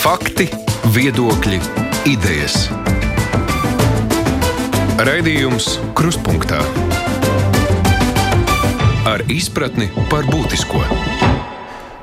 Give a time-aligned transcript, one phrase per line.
[0.00, 0.46] Fakti,
[0.94, 1.58] viedokļi,
[2.08, 2.54] idejas.
[4.96, 6.62] Raidījums Kruspunkta
[9.04, 10.80] ar izpratni par būtisko.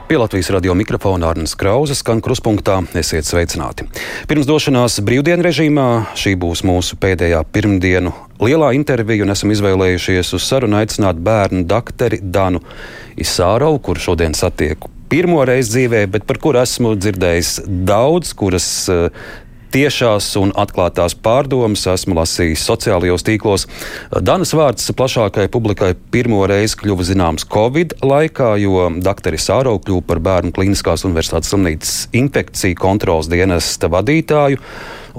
[0.05, 2.75] Pie Latvijas radio mikrofona Arnēs Krauzes skan kruspunktā.
[3.01, 3.87] Esiet sveicināti.
[4.29, 8.13] Pirms došanās brīvdienu režīmā šī būs mūsu pēdējā pirmdienu
[8.45, 12.61] lielā intervija, un esam izvēlējušies uz sarunu aicināt bērnu doktori Danu
[13.17, 17.51] Isārovu, kuru šodien satieku pirmo reizi dzīvē, bet par kuru esmu dzirdējis
[17.87, 19.09] daudz, kuras uh,
[19.73, 23.67] tiešās un atklātās pārdomas esmu lasījis sociālajos tīklos.
[24.23, 29.37] Danas vārds plašākai publikai pirmo reizi kļuva zināms Covid laikā, jo dr.
[29.41, 34.61] Sāro kļuva par Bērnu Kliniskās Universitātes slimnīcas infekciju kontrolas dienesta vadītāju.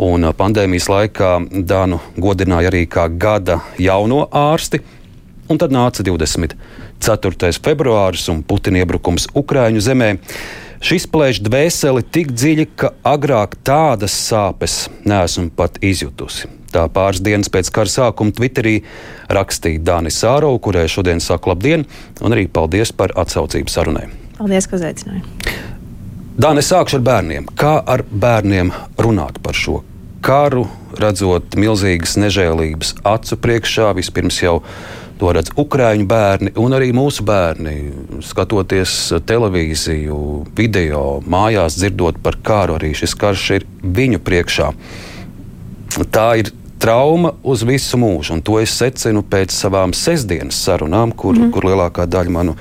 [0.09, 1.33] Un pandēmijas laikā
[1.69, 4.81] Dānu godināja arī kā gada jauno ārsti.
[5.49, 6.05] Un tad nāca
[7.01, 7.59] 24.
[7.63, 10.11] februāris un Putina iebrukums Ukraiņu zemē.
[10.85, 16.47] Šis plēš dvēseli tik dziļi, ka agrāk tādas sāpes neesmu pat izjutusi.
[16.71, 18.77] Tā pāris dienas pēc kara sākuma Twitterī
[19.33, 21.87] rakstīja Dānis Sārovu, kurai šodien saku labdien,
[22.21, 24.07] un arī paldies par atsaucību sarunai.
[24.39, 25.25] Paldies, ka uzaicināji.
[26.39, 27.49] Dānis, sākšu ar bērniem.
[27.59, 28.71] Kā ar bērniem
[29.03, 29.81] runāt par šo
[30.23, 34.61] karu, redzot milzīgas nežēlības acu priekšā, vispirms jau
[35.19, 37.75] To redz Ukrāņu bērni un arī mūsu bērni.
[38.23, 38.95] Skatoties
[39.27, 40.19] televīziju,
[40.59, 44.71] video, mājās dzirdot par kāru, arī šis karš ir viņu priekšā.
[46.15, 51.35] Tā ir trauma uz visu mūžu, un to es secinu pēc savām sestdienas sarunām, kur,
[51.35, 51.51] mm.
[51.55, 52.55] kur lielākā daļa manu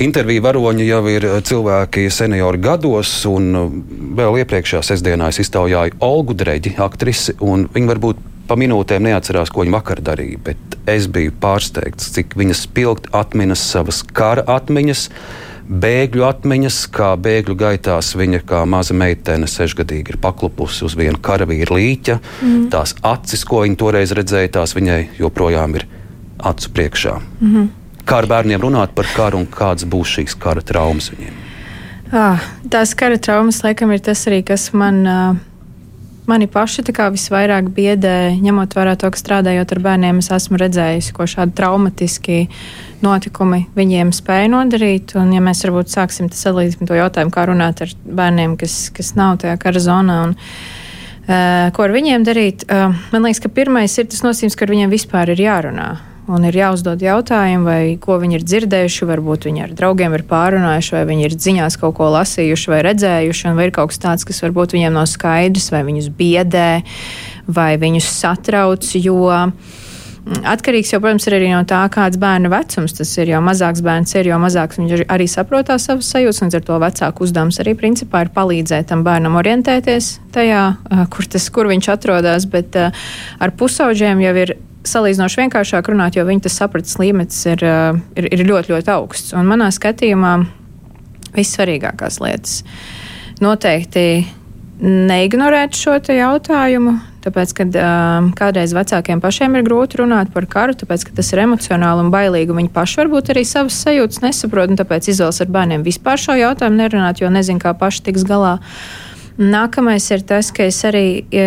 [0.00, 3.54] interviju varoņi jau ir cilvēki seniori gados, un
[4.18, 9.64] vēl iepriekšējā sestdienā es iztaujāju Olgu Dreģi, aktrisi, un viņa varbūt pa minūtēm neatcerās, ko
[9.64, 15.08] viņa vakar darīja, bet es biju pārsteigts, cik viņa spilgt atminas savas kara atmiņas.
[15.64, 21.78] Bēgļu atmiņas, kā bēgļu gaitās viņa kā maza meitene, sešgadīga, ir paklupusi uz viena karavīra
[21.78, 22.18] līķa.
[22.44, 22.66] Mm.
[22.74, 25.86] Tās acis, ko viņa toreiz redzēja, tās viņai joprojām ir
[26.44, 27.16] acu priekšā.
[27.40, 27.72] Mm -hmm.
[28.04, 31.32] Kā ar bērniem runāt par karu un kādas būs šīs kara traumas viņiem?
[32.12, 35.06] Ah, tās kara traumas, laikam, ir tas arī, kas man.
[35.06, 35.53] Uh
[36.24, 36.80] Mani paši
[37.12, 42.46] visvairāk biedē, ņemot vērā to, ka strādājot ar bērniem, es esmu redzējusi, ko šādi traumatiski
[43.04, 45.12] notikumi viņiem spēja nodarīt.
[45.20, 49.42] Un, ja mēs varbūt sāksim salīdzināt to jautājumu, kā runāt ar bērniem, kas, kas nav
[49.44, 50.22] tajā kara zonā.
[50.30, 50.38] Un,
[51.24, 52.66] Uh, ko ar viņiem darīt?
[52.68, 55.86] Uh, man liekas, ka pirmais ir tas nosacījums, ka ar viņiem vispār ir jārunā
[56.30, 60.96] un ir jāuzdod jautājumi, vai ko viņi ir dzirdējuši, varbūt viņi ar draugiem ir pārunājuši,
[60.96, 64.42] vai viņi ir ziņās kaut ko lasījuši vai redzējuši, vai ir kaut kas tāds, kas
[64.46, 66.68] varbūt viņiem nav skaidrs, vai viņus biedē,
[67.46, 68.92] vai viņus satrauc.
[68.96, 69.32] Jo
[70.24, 73.28] Atkarīgs jau, protams, ir arī no tā, kāds bērna vecums tas ir.
[73.34, 76.40] Jo mazāks bērns ir, jo mazāks viņš arī saprot savas sajūtas.
[76.46, 80.62] Līdz ar to vecāku uzdevums arī principā ir palīdzēt tam bērnam orientēties tajā,
[81.12, 82.48] kur, tas, kur viņš atrodas.
[82.48, 84.54] Bet ar pusauģiem jau ir
[84.88, 89.34] salīdzinoši vienkāršāk runāt, jo viņa saprates līmenis ir, eh, ir, ir ļoti, ļoti augsts.
[89.36, 90.36] Un manā skatījumā
[91.34, 92.62] vissvarīgākās lietas
[93.42, 94.26] noteikti
[94.84, 96.98] neignorēt šo jautājumu.
[97.24, 101.40] Tāpēc, kad um, kādreiz vecākiem pašiem ir grūti runāt par karu, tāpēc, ka tas ir
[101.46, 105.48] emocionāli un bailīgi, un viņi paši varbūt arī savas sajūtas nesaprot, un tāpēc izvēlas ar
[105.54, 108.58] bērniem vispār šo jautājumu nerunāt, jo nezinu, kā paši tiks galā.
[108.58, 109.03] Uh,
[109.34, 111.44] Nākamais ir tas, ka es arī e,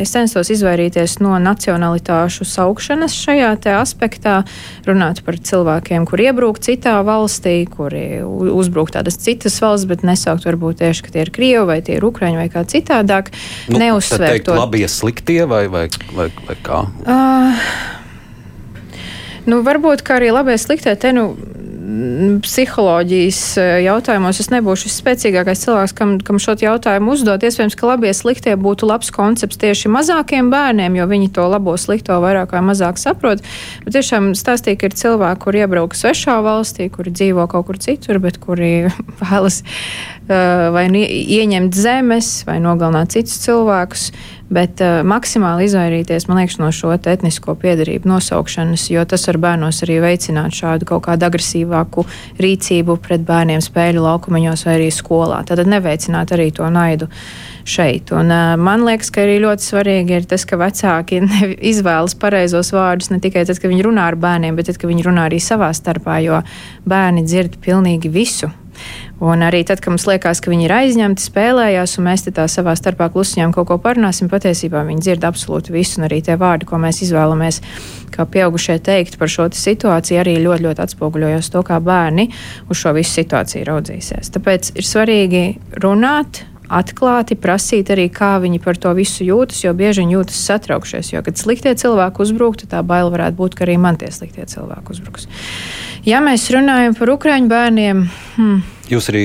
[0.00, 4.38] es censtos izvairīties no nacionalitāšu saukšanas šajā aspektā,
[4.88, 10.80] runāt par cilvēkiem, kur iebrūk citā valstī, kuri uzbrūk tādas citas valsts, bet nesaukt varbūt
[10.80, 13.28] tieši, ka tie ir Krievi vai tie ir Ukraiņi vai kā citādāk.
[13.68, 14.56] Nu, Neuzsvērt to.
[14.56, 16.86] Labie, sliktie vai, vai, vai, vai kā?
[17.04, 17.68] Uh,
[19.44, 21.34] nu, varbūt arī labie sliktie te nu
[22.44, 27.44] psiholoģijas e, jautājumos es nebūšu visspēcīgākais cilvēks, kam, kam šo jautājumu uzdot.
[27.46, 32.18] Iespējams, ka labie sliktie būtu labs koncepts tieši mazākiem bērniem, jo viņi to labo slikto
[32.20, 33.44] vairāk vai mazāk saprot.
[33.86, 38.20] Bet tiešām stāstīt, ka ir cilvēki, kuri iebrauka svešā valstī, kuri dzīvo kaut kur citur,
[38.22, 38.90] bet kuri
[39.22, 44.10] vēlas uh, vai nu ieņemt zemes vai nogalināt citus cilvēkus
[44.52, 50.00] bet uh, maksimāli izvairīties liekas, no šo etnisko piedarību nosaukšanas, jo tas var bērnos arī
[50.02, 52.04] veicināt šādu kaut kādu agresīvāku
[52.42, 55.42] rīcību pret bērniem spēļu laukumiņos vai arī skolā.
[55.46, 57.10] Tad neveicināt arī to naidu
[57.68, 58.10] šeit.
[58.16, 61.22] Un, uh, man liekas, ka arī ļoti svarīgi ir tas, ka vecāki
[61.72, 65.06] izvēlas pareizos vārdus ne tikai tad, kad viņi runā ar bērniem, bet tad, kad viņi
[65.06, 66.42] runā arī savā starpā, jo
[66.88, 68.50] bērni dzird pilnīgi visu.
[69.20, 72.72] Un arī tad, kad mums liekas, ka viņi ir aizņemti, spēlējās, un mēs tā savā
[72.78, 76.80] starpā klusiņām kaut ko parunāsim, patiesībā viņi dzird absolūti visu, un arī tie vārdi, ko
[76.80, 77.60] mēs izvēlamies,
[78.14, 82.30] kā pieaugušie teikt par šo situāciju, arī ļoti, ļoti atspoguļojas to, kā bērni
[82.70, 84.32] uz šo visu situāciju raudzīsies.
[84.36, 85.44] Tāpēc ir svarīgi
[85.84, 91.12] runāt, atklāti prasīt arī, kā viņi par to visu jūtas, jo bieži viņi jūtas satraukšies.
[91.14, 94.94] Jo, kad sliktie cilvēki uzbruktu, tā baila varētu būt, ka arī man tie sliktie cilvēki
[94.94, 95.28] uzbruks.
[96.06, 98.04] Ja mēs runājam par ukraiņu bērniem,
[98.38, 98.60] hmm.
[98.92, 99.24] jūs arī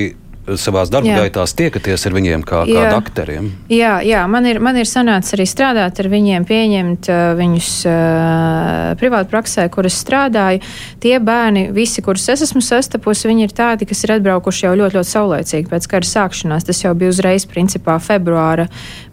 [0.54, 1.18] savā darba jā.
[1.24, 2.90] gaitā tiekaties ar viņiem kā, kā jā.
[2.94, 3.48] doktoriem.
[3.72, 8.92] Jā, jā man, ir, man ir sanācis arī strādāt ar viņiem, pieņemt uh, viņus uh,
[9.00, 10.62] privātu praksē, kuras strādāju.
[11.02, 14.98] Tie bērni, visi, kurus es esmu sastapusi, viņi ir tādi, kas ir atbraukuši jau ļoti,
[15.00, 16.68] ļoti saulēcīgi pēc kara sākšanās.
[16.70, 18.68] Tas jau bija uzreiz, principā, februāra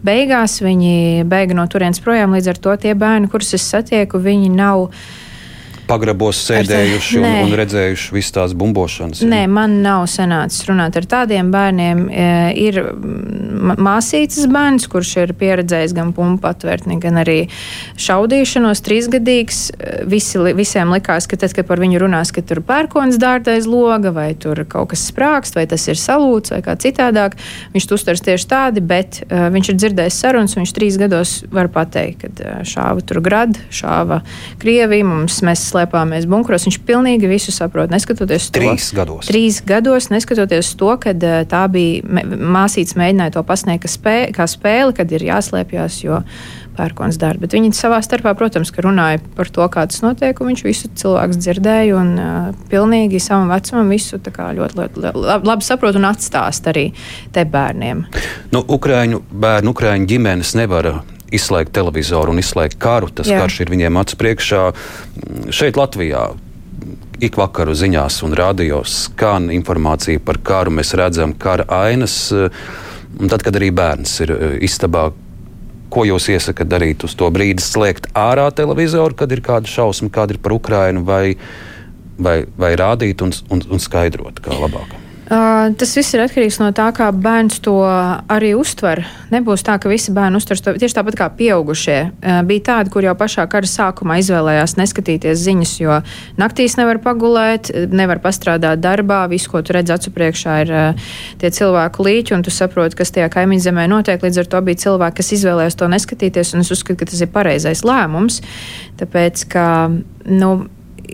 [0.06, 0.60] beigās.
[0.64, 4.88] Viņi beiga no turienes projām, līdz ar to tie bērni, kurus es satieku, viņi nav
[5.88, 9.22] pagrabos sēdējuši un, un redzējuši visas tās bumbošanas.
[9.28, 12.04] Nē, man nav sanācis runāt ar tādiem bērniem.
[12.08, 12.28] E,
[12.64, 12.80] ir
[13.84, 17.36] māsīcas bērns, kurš ir pieredzējis gan pumpu atvērtni, gan arī
[18.00, 19.60] šaudīšanos, trīsgadīgs.
[19.74, 24.12] E, visi, visiem likās, ka tad, kad par viņu runās, ka tur pērkons dārtais loga
[24.14, 27.36] vai tur kaut kas sprākst, vai tas ir salūts vai kā citādāk,
[27.74, 32.26] viņš uztvers tieši tādi, bet uh, viņš ir dzirdējis sarunas, viņš trīs gados var pateikt,
[32.38, 34.20] ka šāva tur grad, šāva
[34.62, 36.66] Krievija, mums mēs slēpāmies bunkuros.
[36.68, 37.92] Viņš pilnīgi visu saprot.
[37.92, 39.28] Neskatoties to, trīs gados.
[39.30, 41.14] Trīs gados, neskatoties to, ka
[41.50, 46.22] tā bija māsīca mēģināja to pasniegt spē, kā spēli, kad ir jāslēpjas, jo
[46.74, 47.38] pērkons dara.
[47.40, 51.96] Bet viņi savā starpā, protams, runāja par to, kā tas notiek, viņš visu cilvēku dzirdēja
[52.00, 56.88] un uh, pilnīgi savam vecumam visu ļoti, ļoti, ļoti labi, labi saprot un atstāst arī
[57.34, 58.06] te bērniem.
[58.54, 60.90] Nu, Ukraiņu bērnu, Ukraiņu ģimenes nevar
[61.34, 63.10] izslēgt televizoru un izslēgt karu.
[63.14, 63.42] Tas Jā.
[63.42, 64.64] karš ir viņiem acu priekšā.
[65.54, 66.28] Šeit Latvijā
[67.24, 70.74] ik vakaru ziņās un rādījos skan informācija par karu.
[70.74, 72.16] Mēs redzam kara ainas.
[72.34, 75.06] Un tad, kad arī bērns ir e, istabā,
[75.94, 77.62] ko jūs iesakat darīt uz to brīdi?
[77.62, 81.36] Slēgt ārā televizoru, kad ir kāda šausma, kāda ir par Ukrajinu, vai,
[82.18, 85.03] vai, vai rādīt un, un, un skaidrot, kā labāk?
[85.24, 89.00] Uh, tas viss ir atkarīgs no tā, kā bērns to arī uztver.
[89.32, 91.96] Nebūs tā, ka visi bērni uztver to tieši tāpat kā pieaugušie.
[92.20, 95.96] Uh, bija tādi, kur jau pašā kara sākumā izvēlējās neskatīties ziņas, jo
[96.36, 99.22] naktīs nevar pagulēt, nevar pastrādāt darbā.
[99.32, 101.08] Viss, ko tu redz acu priekšā, ir uh,
[101.40, 104.20] tie cilvēku līķi, un tu saproti, kas tajā kaimiņu zemē notiek.
[104.20, 107.32] Līdz ar to bija cilvēki, kas izvēlējās to neskatīties, un es uzskatu, ka tas ir
[107.32, 108.42] pareizais lēmums.
[109.00, 109.68] Tāpēc, ka,
[110.28, 110.54] nu,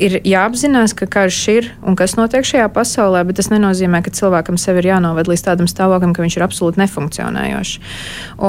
[0.00, 4.58] ir jāapzinās, ka karš ir un kas notiek šajā pasaulē, bet tas nenozīmē, ka cilvēkam
[4.60, 7.80] sevi ir jānoved līdz tādam stāvoklim, ka viņš ir absolūti nefunkcionējošs.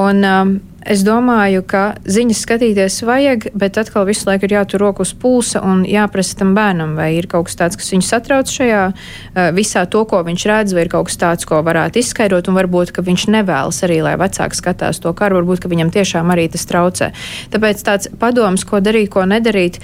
[0.02, 5.04] Un, um, Es domāju, ka ziņas skatīties vajag, bet atkal visu laiku ir jātur roku
[5.06, 8.80] uz pulsa un jāprasa tam bērnam, vai ir kaut kas tāds, kas viņu satrauc šajā
[8.90, 12.58] uh, visā to, ko viņš redz, vai ir kaut kas tāds, ko varētu izskaidrot, un
[12.58, 16.48] varbūt, ka viņš nevēlas arī, lai vecāki skatās to karu, varbūt, ka viņam tiešām arī
[16.50, 17.12] tas traucē.
[17.54, 19.78] Tāpēc tāds padoms, ko darīt, ko nedarīt.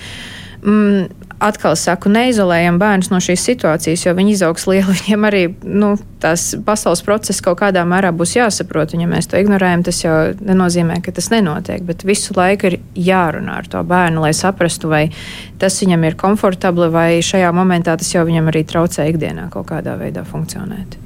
[0.67, 4.95] Mm, atkal saku, neizolējam bērnus no šīs situācijas, jo viņi izaugs lieli.
[4.99, 8.95] Viņiem arī nu, tās pasaules procesi kaut kādā mērā būs jāsaprot.
[8.97, 11.83] Un, ja mēs to ignorējam, tas jau nenozīmē, ka tas nenotiek.
[11.89, 15.05] Bet visu laiku ir jārunā ar to bērnu, lai saprastu, vai
[15.63, 19.99] tas viņam ir komfortabli, vai šajā momentā tas jau viņam arī traucē ikdienā kaut kādā
[20.01, 20.99] veidā funkcionēt.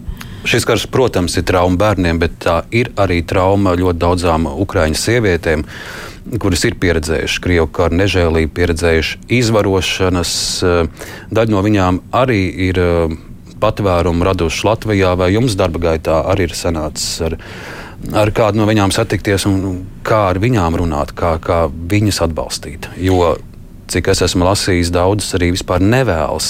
[0.43, 5.63] Šis karš, protams, ir trauma bērniem, bet tā ir arī trauma ļoti daudzām ukraiņu sievietēm.
[6.23, 10.35] Kuras ir pieredzējušas krievu karu nežēlību, pieredzējušas izvarošanas.
[10.63, 13.15] Eh, daļa no viņām arī ir eh,
[13.63, 17.39] patvērumu radušas Latvijā, vai jums darba gaitā arī ir sanācis ar,
[18.23, 22.91] ar kādu no viņām satikties un kā ar viņām runāt, kā, kā viņas atbalstīt.
[23.03, 23.35] Jo
[23.93, 26.49] cik es esmu lasījis, daudzas arī vispār nevēlas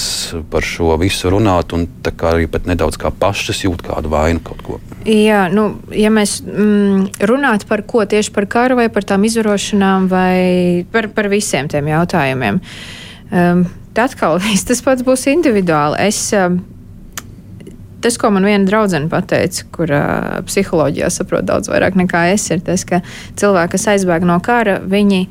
[0.51, 1.85] par šo visu runāt, un
[2.29, 4.79] arī nedaudz kā pašas jūt kādu vainu kaut ko.
[5.09, 10.07] Jā, nu, ja mēs mm, runātu par ko tieši par karu vai par tām izvarošanām
[10.11, 12.61] vai par, par visiem tiem jautājumiem,
[13.31, 15.99] um, tad atkal tas pats būs individuāli.
[16.07, 16.61] Es, um,
[18.03, 22.59] Tas, ko man viena draudzene pateica, kur uh, psiholoģijā saprot daudz vairāk nekā es, ir
[22.59, 22.99] tas, ka
[23.39, 25.21] cilvēki, kas aizbēg no kara, viņi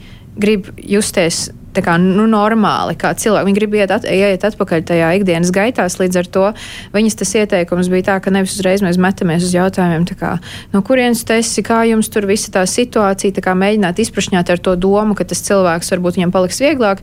[0.40, 1.50] grib justies
[1.80, 3.48] kā, nu, normāli, kā cilvēki.
[3.48, 5.96] Viņi grib iet, at, iet atpakaļ tajā ikdienas gaitās.
[6.02, 6.44] Līdz ar to
[6.92, 10.34] viņas tas ieteikums bija tā, ka nevis uzreiz mēs metamies uz jautājumiem, kā,
[10.74, 14.60] no kurienes tu esi, kā jums tur visa tā situācija, tā kā mēģināt izprašņāt ar
[14.60, 17.00] to domu, ka tas cilvēks varbūt viņam paliks vieglāk.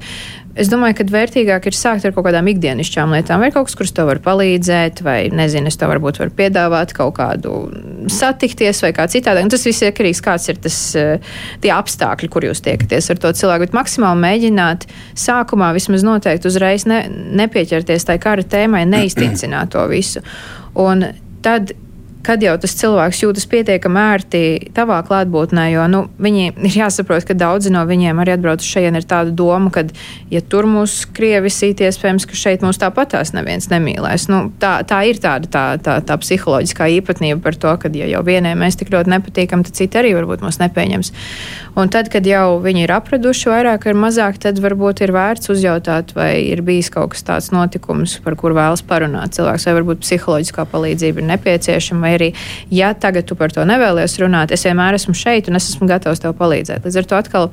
[0.58, 3.44] Es domāju, ka vērtīgāk ir sākt ar kaut kādām ikdienišķām lietām.
[3.44, 7.14] Vai kaut kas, kurš tev var palīdzēt, vai nezinu, es tev varbūt varu piedāvāt kaut
[7.20, 7.54] kādu
[8.10, 9.44] satikties vai kā citādi.
[9.46, 13.22] Un tas viss ir atkarīgs, kāds ir tas, eh, tie apstākļi, kur jūs tiekaties ar
[13.22, 13.68] to cilvēku.
[13.68, 20.26] Bet maksimāli mēģināt sākumā vismaz noteikti uzreiz ne, nepieķerties tai kara tēmai, neizticināt to visu.
[20.76, 21.12] Un
[21.46, 21.76] tad
[22.26, 24.42] kad jau tas cilvēks jūtas pietiekami ērti
[24.76, 29.06] tavā klātbūtnē, jo nu, viņi ir jāsaprot, ka daudzi no viņiem arī atbrauc šeit ar
[29.08, 29.86] tādu domu, ka,
[30.32, 34.28] ja tur mūs krievi sīt, iespējams, ka šeit mūs tāpat tās neviens nemīlēs.
[34.32, 38.24] Nu, tā, tā ir tāda tā, tā, tā psiholoģiskā īpatnība par to, ka, ja jau
[38.28, 41.14] vienai mēs tik ļoti nepatīkam, tad citi arī varbūt mūs nepieņems.
[41.80, 46.16] Un tad, kad jau viņi ir apraduši vairāk vai mazāk, tad varbūt ir vērts uzjautāt,
[46.18, 50.66] vai ir bijis kaut kas tāds notikums, par kur vēlas parunāt cilvēks, vai varbūt psiholoģiskā
[50.74, 52.34] palīdzība ir nepieciešama vai arī,
[52.74, 56.24] ja tagad tu par to nevēlies runāt, es vienmēr esmu šeit un es esmu gatavs
[56.24, 56.86] tev palīdzēt.
[56.86, 57.50] Līdz ar to atkal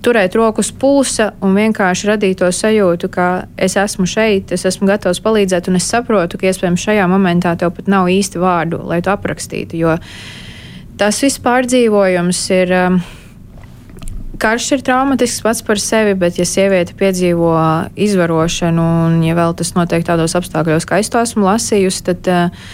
[0.00, 3.28] turēt roku uz pulsa un vienkārši radīt to sajūtu, ka
[3.60, 7.74] es esmu šeit, es esmu gatavs palīdzēt, un es saprotu, ka iespējams šajā momentā tev
[7.76, 9.80] pat nav īsti vārdu, lai to aprakstītu.
[9.80, 9.98] Jo
[11.00, 12.76] tas viss pārdzīvojums ir.
[12.76, 13.00] Um,
[14.40, 17.50] karš ir traumatisks pats par sevi, bet, ja sieviete piedzīvo
[18.00, 22.70] izvarošanu, un ja vēl tas notiek tādos apstākļos, kā es to esmu lasījusi, tad uh,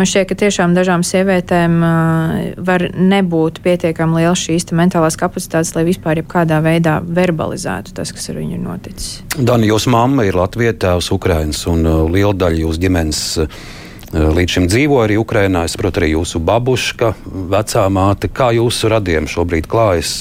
[0.00, 5.82] Man šķiet, ka tiešām dažām sievietēm uh, var nebūt pietiekami liels šīs mentālās kapacitātes, lai
[5.84, 9.18] vispār jebkādā veidā verbalizētu tas, kas ar viņu ir noticis.
[9.36, 13.20] Dani, jūsu mamma ir Latvijas tēvs, Ukrainas un uh, liela daļa jūsu ģimenes.
[13.44, 13.60] Uh,
[14.40, 15.66] līdz šim dzīvo arī Ukrajinā.
[15.68, 17.12] Es saprotu, arī jūsu babuška,
[17.52, 18.32] vecā māte.
[18.32, 20.16] Kā jūsu radiem šobrīd klājas?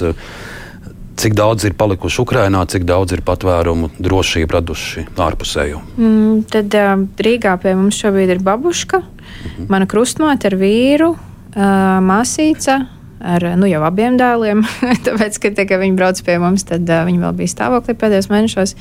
[1.20, 5.82] Cik daudz ir palikuši Ukrajinā, cik daudz ir patvērumu drošību raduši ārpusēju?
[6.00, 9.68] Mm, tad uh, Rīgā pie mums šobrīd ir babuška, mhm.
[9.68, 12.78] mana krustmāte ar vīru, uh, māsīca.
[13.20, 14.64] Ar nu, jau abiem dēliem.
[15.10, 18.32] Tāpēc, ka, te, kad viņi brauc pie mums, tad uh, viņi vēl bija stāvoklī pēdējos
[18.32, 18.76] mēnešos.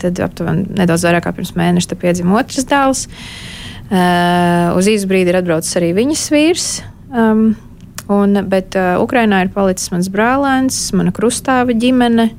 [0.00, 3.04] Tad aptuveni nedaudz vairāk kā pirms mēneša piedzima otrs dēls.
[3.92, 6.70] Uh, uz īsu brīdi ir atbraucis arī viņas vīrs.
[7.12, 7.50] Um,
[8.08, 12.30] Un, bet uh, Ukrainā ir palicis mans brālēns, mana krustāva ģimene.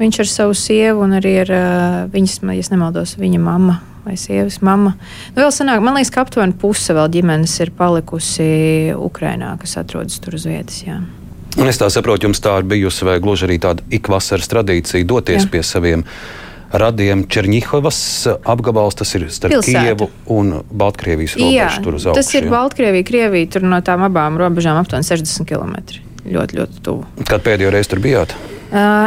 [0.00, 4.58] Viņš ar savu sievu un arī ar uh, viņas, ja nemaldos, viņa mamma vai sievas
[4.60, 4.94] mamma.
[5.32, 8.48] Nu, vēl sanāk, man liekas, ka aptuveni puse vēl ģimenes ir palikusi
[8.98, 10.82] Ukrainā, kas atrodas tur uz vietas.
[10.84, 10.98] Jā.
[11.54, 15.46] Un es tā saprotu, jums tā ir bijusi vai gluži arī tāda ikvasaras tradīcija doties
[15.46, 15.50] jā.
[15.52, 16.04] pie saviem
[16.74, 17.98] radiem Černihovas
[18.44, 19.84] apgabals, tas ir starp Pilsēta.
[19.84, 21.54] Kievu un Baltkrievijas robežu.
[21.54, 22.18] Jā, tur uz augšu.
[22.20, 25.78] Tas ir Baltkrievija, Krievija, tur no tām abām robežām aptuveni 60 km.
[26.24, 27.06] Ļoti, ļoti tuvu.
[27.28, 28.34] Kad pēdējo reizi tur bijāt?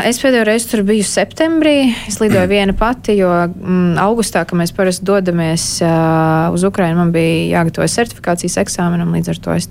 [0.07, 1.89] Es pēdējo reizi tur biju septembrī.
[2.07, 5.65] Es lidoju viena pati, jo mm, augustā, kad mēs parasti dodamies
[6.55, 9.11] uz Ukrajinu, man bija jāgatavojas certifikācijas eksāmenam.
[9.17, 9.67] Līdz ar to es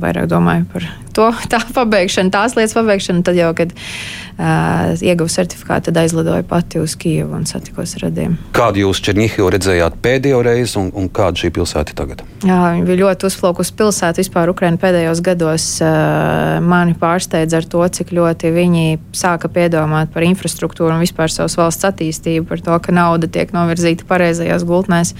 [0.00, 3.24] vairāk domāju par to tā pabeigšanu, tās lietas pabeigšanu.
[3.26, 8.36] Tad jau, kad uh, ieguvu certifikātu, tad aizlidoju pati uz Kijevu un satikos ar radiem.
[8.56, 12.24] Kādu jūs Černihivu redzējāt pēdējo reizi un, un kāda šī pilsēta tagad?
[12.44, 14.22] Jā, viņa bija ļoti uzplaukusi pilsēta.
[14.22, 20.26] Vispār Ukraina pēdējos gados uh, mani pārsteidz ar to, cik ļoti viņi sāka piedomāt par
[20.26, 25.14] infrastruktūru un vispār savas valsts attīstību, par to, ka nauda tiek novirzīta pareizajās gultnēs.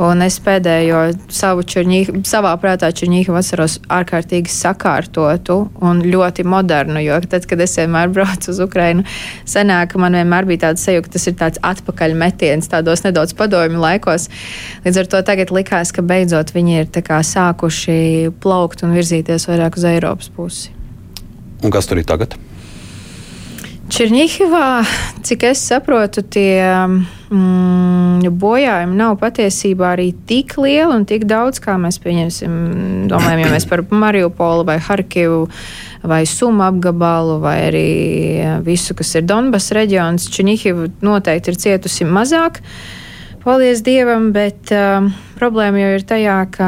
[0.00, 1.00] Un es pēdējo
[1.32, 7.76] savu čurņīku, savā prātā čurņīku atceros ārkārtīgi sakārtotu un ļoti modernu, jo tad, kad es
[7.76, 9.04] vienmēr braucu uz Ukrainu,
[9.44, 13.82] senāk man vienmēr bija tāds sajūta, ka tas ir tāds atpakaļ metiens tādos nedaudz padomju
[13.82, 14.30] laikos.
[14.86, 19.86] Līdz ar to tagad likās, ka beidzot viņi ir sākuši plaukt un virzīties vairāk uz
[19.92, 20.72] Eiropas pusi.
[21.62, 22.34] Un kas tur ir tagad?
[23.92, 24.86] Černihivā,
[25.20, 31.74] cik es saprotu, tie mm, bojājumi nav patiesībā arī tik lieli un tik daudz, kā
[31.76, 32.54] mēs pieņemsim.
[33.12, 35.44] Domājam, ja mēs par Mariupolu vai Harkivu
[36.08, 37.86] vai Sumu apgabalu vai arī
[38.64, 42.62] visu, kas ir Donbass reģions, Černihiva noteikti ir cietusi mazāk.
[42.62, 43.01] Uh,
[43.42, 46.66] Paldies Dievam, bet uh, problēma jau ir tajā, ka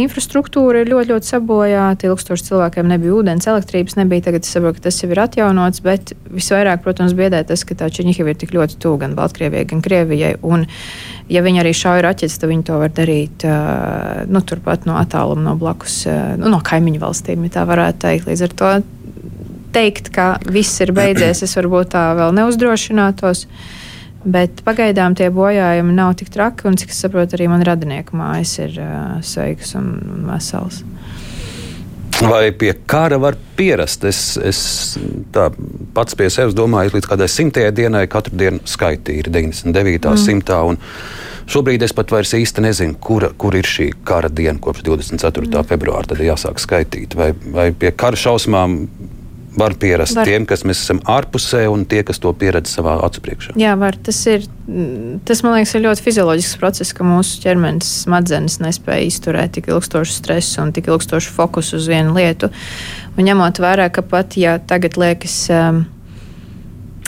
[0.00, 2.08] infrastruktūra ir ļoti, ļoti sabojāta.
[2.08, 4.24] Ilgstoši cilvēkiem nebija ūdens, elektrības nebija.
[4.30, 7.90] Tagad es saprotu, ka tas jau ir atjaunots, bet visvairāk, protams, biedē tas, ka tā
[7.92, 10.32] Čeņģieva ir tik ļoti tuvu gan Baltkrievijai, gan Krievijai.
[10.48, 10.64] Un,
[11.28, 15.50] ja viņi arī šauja raķetes, tad viņi to var darīt uh, nu, turpat no attāluma,
[15.50, 18.32] no blakus, uh, nu, no kaimiņu valstīm, ja tā varētu teikt.
[18.32, 18.74] Līdz ar to
[19.76, 23.50] teikt, ka viss ir beidzies, es varbūt tā vēl neuzdrošinātos.
[24.24, 28.56] Bet pagaidām tie bojājumi nav tik traki, un cik es saprotu, arī man radinieku mājas
[28.62, 29.90] ir uh, sveiks un,
[30.30, 30.80] vesels.
[32.22, 34.04] Vai pie kara var pierast?
[34.08, 34.60] Es, es
[35.94, 40.08] pats pie sevis domāju, līdz kādai simtajai dienai katru dienu skaitīju, ir 99.
[40.08, 40.22] Mm.
[40.22, 40.60] simtā.
[41.50, 45.50] Šobrīd es pat vairs īsti nezinu, kura, kur ir šī kara diena kopš 24.
[45.50, 45.68] Mm.
[45.68, 46.08] februāra.
[46.14, 47.18] Tad jāsāk skaitīt.
[47.18, 48.78] Vai, vai pie kara šausmām
[49.56, 50.28] var pierast var.
[50.28, 53.54] tiem, kas mēs esam ārpusē, un tie, kas to pieredz savā acu priekšā.
[53.60, 53.96] Jā, var.
[54.04, 54.46] Tas ir,
[55.28, 60.18] tas, man liekas, ir ļoti fizioloģisks process, ka mūsu ķermenis smadzenes nespēja izturēt tik ilgstošu
[60.18, 62.50] stresu un tik ilgstošu fokusu uz vienu lietu.
[63.14, 65.44] Un ņemot vērā, ka pat ja tagad liekas.
[65.54, 65.84] Um,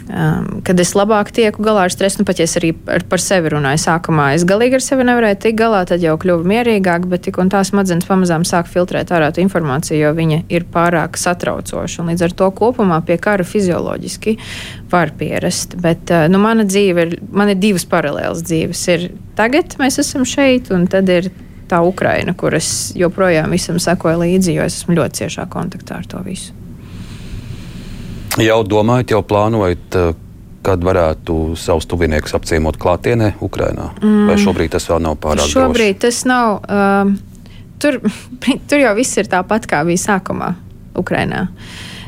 [0.06, 3.18] Um, kad es labāk tieku galā ar stresu, nu pat ja es arī ar, par
[3.18, 7.24] sevi runāju sākumā, es galīgi ar sevi nevarēju tikt galā, tad jau kļuvu mierīgāk, bet
[7.26, 12.04] tik un tā smadzenes pamazām sāk filtrēt ārā to informāciju, jo viņa ir pārāk satraucoša.
[12.04, 14.36] Un līdz ar to kopumā pie kara fizioloģiski
[14.92, 15.74] var pierast.
[15.82, 18.84] Bet uh, nu, mana dzīve ir, man ir divas paralēlas dzīves.
[18.94, 21.32] Ir tagad mēs esam šeit, un tad ir
[21.66, 26.06] tā Ukraina, kur es joprojām visam sekoju līdzi, jo es esmu ļoti ciešā kontaktā ar
[26.14, 26.54] to visu.
[28.42, 30.12] Jau domājat, jau plānojat, eh,
[30.66, 33.90] kad varētu savus tuviniekus apciemot klātienē, Ukrajinā?
[34.02, 34.26] Mm.
[34.28, 35.56] Vai šobrīd tas vēl nav pārāk droši?
[35.56, 36.60] Šobrīd tas nav.
[36.68, 37.18] Um,
[37.78, 38.00] tur,
[38.68, 40.54] tur jau viss ir tāpat, kā bija sākumā
[40.98, 41.46] Ukrajinā.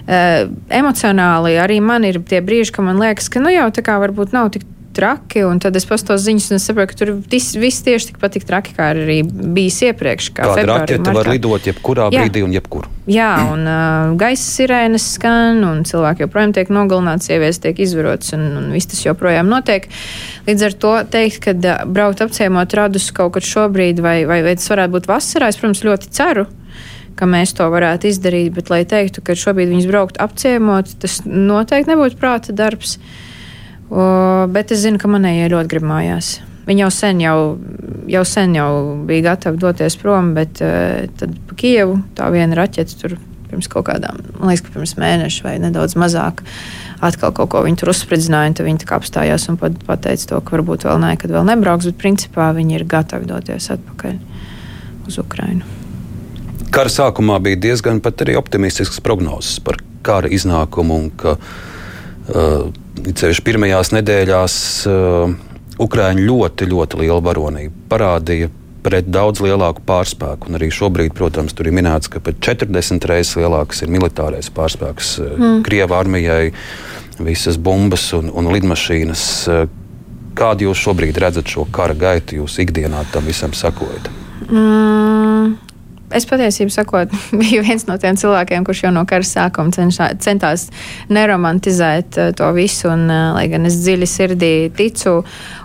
[0.09, 3.99] Uh, emocionāli arī man ir tie brīži, kad man liekas, ka nu jau tā kā
[4.01, 4.65] varbūt nav tik
[4.99, 5.45] traki.
[5.63, 8.75] Tad es pastos ziņas, un es saprotu, ka tur viss, viss tieši tikpat tik traki,
[8.77, 10.31] kā arī bijis iepriekš.
[10.35, 12.25] Kā Kāda raķete var lidot jebkurā Jā.
[12.25, 12.89] brīdī un jebkur.
[13.09, 18.45] Jā, un uh, gaisa sirēnas skan, un cilvēki joprojām tiek nogalināti, sievietes tiek izvarotas, un,
[18.61, 19.89] un viss tas joprojām notiek.
[20.49, 24.57] Līdz ar to teikt, ka uh, braukt apciemot radus kaut kad šobrīd, vai, vai, vai
[24.59, 26.49] tas varētu būt vasarā, es, protams, ļoti ceru
[27.19, 31.91] ka mēs to varētu izdarīt, bet, lai teiktu, ka šobrīd viņas braukt apciemot, tas noteikti
[31.91, 32.95] nebūtu prāta darbs.
[32.95, 33.25] Uh,
[33.89, 34.05] O,
[34.53, 36.39] bet es zinu, ka manējie ļoti grib mājās.
[36.69, 37.39] Viņi jau sen, jau,
[38.13, 38.71] jau sen jau
[39.09, 43.17] bija gatavi doties prom, bet uh, tad pa Kijevu tā viena raķete tur
[43.49, 46.43] pirms kaut kādām, man liekas, ka pirms mēneša vai nedaudz mazāk,
[47.05, 48.59] atkal kaut ko viņi tur uzspridzināja.
[48.59, 52.01] Tad viņi apstājās un pat, pateica to, ka varbūt vēl nē, kad vēl nebrauks, bet
[52.03, 54.19] principā viņi ir gatavi doties atpakaļ
[55.09, 55.77] uz Ukrajinu.
[56.75, 62.69] Kara sākumā bija diezgan optimistisks prognozes par kara iznākumu un ka uh,
[62.99, 64.55] Ceļš pirmajās nedēļās
[64.91, 65.35] uh,
[65.79, 68.49] Ukrāņi ļoti, ļoti lielu varonību parādīja
[68.83, 70.49] pret daudz lielāku pārspēku.
[70.51, 75.13] Un arī šobrīd, protams, tur ir minēts, ka pat 40 reizes lielāks ir militārais pārspēks
[75.23, 75.61] uh, mm.
[75.67, 76.43] Krievijas armijai,
[77.23, 79.25] visas bumbas un, un lidmašīnas.
[79.47, 79.69] Uh,
[80.39, 84.11] kādu jūs šobrīd redzat šo kara gaitu, jūs ikdienā tam visam sakojat?
[84.49, 85.57] Mm.
[86.15, 90.69] Es patiesībā sakot, biju viens no tiem cilvēkiem, kurš jau no kara sākuma cenšā, centās
[91.13, 92.89] neromantizēt uh, to visu.
[92.93, 95.19] Un, uh, lai gan es dziļi sirdī ticu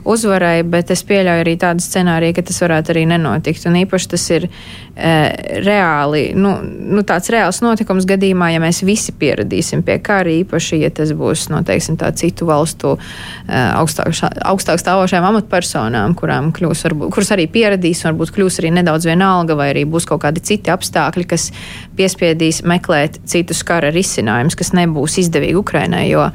[0.09, 3.67] uzvarai, bet es pieļauju arī tādu scenāriju, ka tas varētu arī nenotikt.
[3.69, 4.50] Un īpaši tas ir
[4.93, 10.91] reāli, nu, nu, tāds reāls notikums gadījumā, ja mēs visi pieradīsim pie kara, īpaši, ja
[10.93, 14.13] tas būs no teiksim, citu valstu e, augstāk,
[14.45, 19.71] augstāk stāvošajām amatpersonām, kurām kļūs, varbūt, kuras arī pieradīs, varbūt kļūs arī nedaudz vienalga, vai
[19.73, 21.49] arī būs kaut kādi citi apstākļi, kas
[21.97, 26.06] piespiedīs meklēt citus kara risinājumus, kas nebūs izdevīgi Ukrainai.
[26.12, 26.29] Jo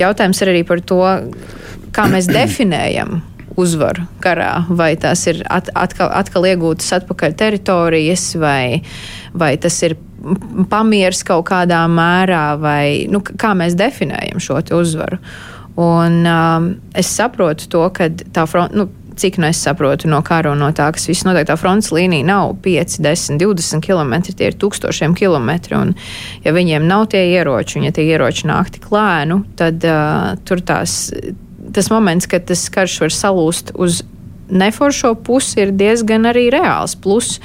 [0.00, 1.04] jautājums ir arī par to,
[1.94, 3.20] kā mēs definējam
[3.60, 8.82] uzvaru karā, vai tās ir at, atkal, atkal iegūtas atpakaļ teritorijas, vai,
[9.34, 9.96] vai tas ir
[10.70, 15.18] pamieris kaut kādā mērā, vai nu, kā mēs definējam šo uzvaru.
[15.82, 18.76] Un, um, es saprotu to, ka tā fronte.
[18.76, 21.90] Nu, cik nu es saprotu no kara un no tā, kas viss notiek, tā frontes
[21.92, 25.82] līnija nav 5, 10, 20 km, tie ir tūkstošiem kilometru.
[25.84, 25.94] Un,
[26.44, 30.64] ja viņiem nav tie ieroči, un ja tie ieroči nāk tik lēnu, tad uh, tur
[30.64, 31.12] tās
[31.74, 34.02] tas moments, kad tas karš var salūst uz
[34.52, 36.98] neforšo pusi, ir diezgan arī reāls.
[36.98, 37.38] Plus,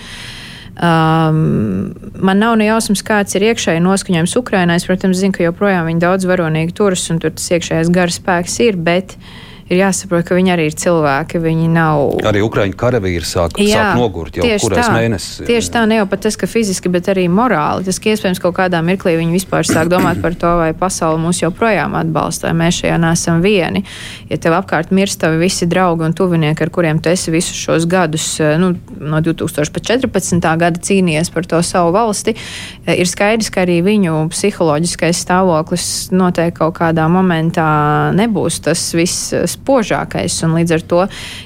[0.78, 4.76] Um, man nav ne jausmas, kāds ir iekšēji noskaņojums Ukrainā.
[4.78, 8.60] Es, protams, zinu, ka joprojām viņi daudz varonīgi turas un tur tas iekšējais gara spēks
[8.62, 11.42] ir, bet uh, ir jāsaprot, ka viņi arī ir cilvēki.
[11.44, 12.04] Viņi nav.
[12.28, 15.44] Arī Ukrāņu karavīri sāk, jā, sāk nogurt jau kurais mēnesis.
[15.48, 17.86] Tieši tā, ne jau pat tas, ka fiziski, bet arī morāli.
[17.88, 21.42] Tas, ka iespējams kaut kādā mirklī viņi vispār sāk domāt par to, vai pasaule mūs
[21.44, 23.84] joprojām atbalsta, vai mēs šajā nesam vieni.
[24.32, 27.88] Ja tev apkārt mirst tavi visi draugi un tuvinieki, ar kuriem tu esi visus šos
[27.90, 30.56] gadus, eh, nu, no 2014.
[30.58, 32.36] gada cīnījies par to savu valsti,
[32.86, 37.68] eh, ir skaidrs, ka arī viņu psiholoģiskais stāvoklis noteikti kaut kādā momentā
[38.16, 40.40] nebūs tas viss spožākais.
[40.48, 41.02] Līdz ar to,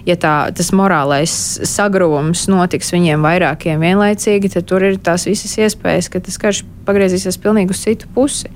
[0.08, 1.34] ja tā, tas morālais
[1.67, 7.39] sagruvums notiks viņiem vairākiem vienlaicīgi, tad tur ir tās visas iespējas, ka tas karš pagriezīsies
[7.41, 8.52] pilnīgi uz citu pusi.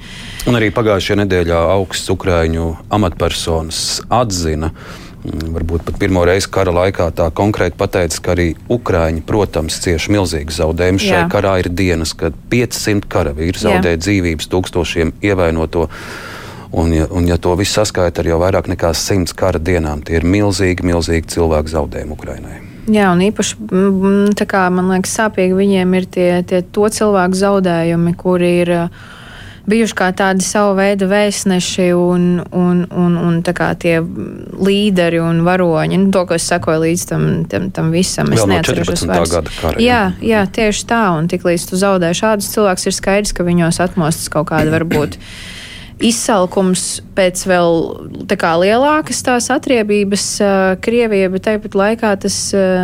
[0.49, 3.81] Un arī pagājušajā nedēļā augsts Ukrāņu amatpersonas
[4.13, 9.79] atzina, mm, varbūt pat pirmo reizi kara laikā tā konkrēti pateica, ka arī Ukrāņi, protams,
[9.85, 11.09] cieš milzīgas zaudējumus.
[11.09, 14.01] Šai karā ir dienas, kad 500 karavīri zaudē Jā.
[14.05, 15.89] dzīvības, tūkstošiem ievainoto.
[16.75, 20.19] Un, ja, un, ja to visu saskaita ar jau vairāk nekā simts kara dienām, tie
[20.19, 22.57] ir milzīgi, milzīgi cilvēku zaudējumi Ukrainai.
[22.91, 28.51] Jā, un īpaši kā, man liekas, sāpīgi viņiem ir tie, tie to cilvēku zaudējumi, kuri
[28.59, 29.05] ir uh,
[29.69, 33.39] bijuši kā tādi savu veidu vēstneši un, un, un, un
[33.81, 35.99] tie līderi un varoņi.
[36.03, 39.81] Nu, to, ko es sakoju līdz tam, tam, tam visam, es neatceros no gada kara.
[39.81, 41.03] Jā, jā, tieši tā.
[41.17, 45.17] Un tiklīdz tu zaudē šādus cilvēkus, ir skaidrs, ka viņos atmostas kaut kāda varbūt.
[46.03, 47.77] Izsalkums pēc vēl
[48.39, 50.25] kā, lielākas tās atriebības
[50.83, 52.39] Krievijai, bet tāpat laikā tas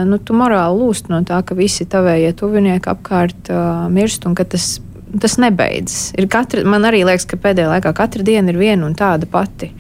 [0.08, 4.78] nu, morāli lūst no tā, ka visi tavējie tuvinieki apkārt uh, mirst un ka tas,
[5.12, 6.12] tas nebeidzas.
[6.20, 9.74] Ir katra, man arī liekas, ka pēdējā laikā katra diena ir viena un tāda pati.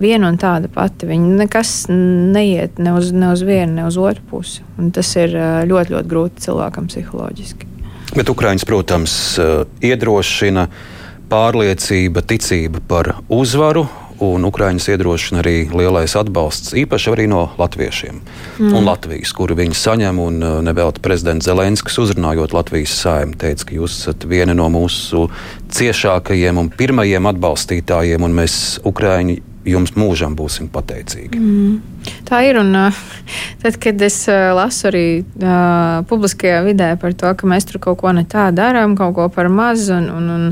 [0.00, 1.04] Viena un tāda pati.
[1.10, 4.64] Viņa nekas neiet ne uz, ne uz vienu, ne uz otru pusi.
[4.80, 5.36] Un tas ir
[5.68, 7.68] ļoti, ļoti grūti cilvēkam psiholoģiski.
[8.16, 9.12] Bet Ukraiņas, protams,
[9.84, 10.89] iedrošina uh,
[11.30, 13.86] pārliecība, ticība par uzvaru.
[14.20, 18.74] Un Ukraiņas iedrošina arī lielais atbalsts, īpaši arī no latviešiem mm.
[18.76, 20.20] un Latvijas, kuru viņi saņem.
[20.20, 25.30] Un uh, nevelti prezidents Zelenskis uzrunājot Latvijas sājumu, teica, ka jūs esat viena no mūsu
[25.72, 29.38] ciešākajiem un pirmajiem atbalstītājiem, un mēs, Ukraiņi,
[29.72, 31.40] jums mūžam būsim pateicīgi.
[31.40, 31.99] Mm.
[32.28, 32.58] Tā ir.
[32.60, 32.74] Un,
[33.62, 38.12] tad, kad es lasu arī uh, publiskajā vidē par to, ka mēs tur kaut ko
[38.14, 40.44] ne tā darām, kaut ko par mazu un, un, un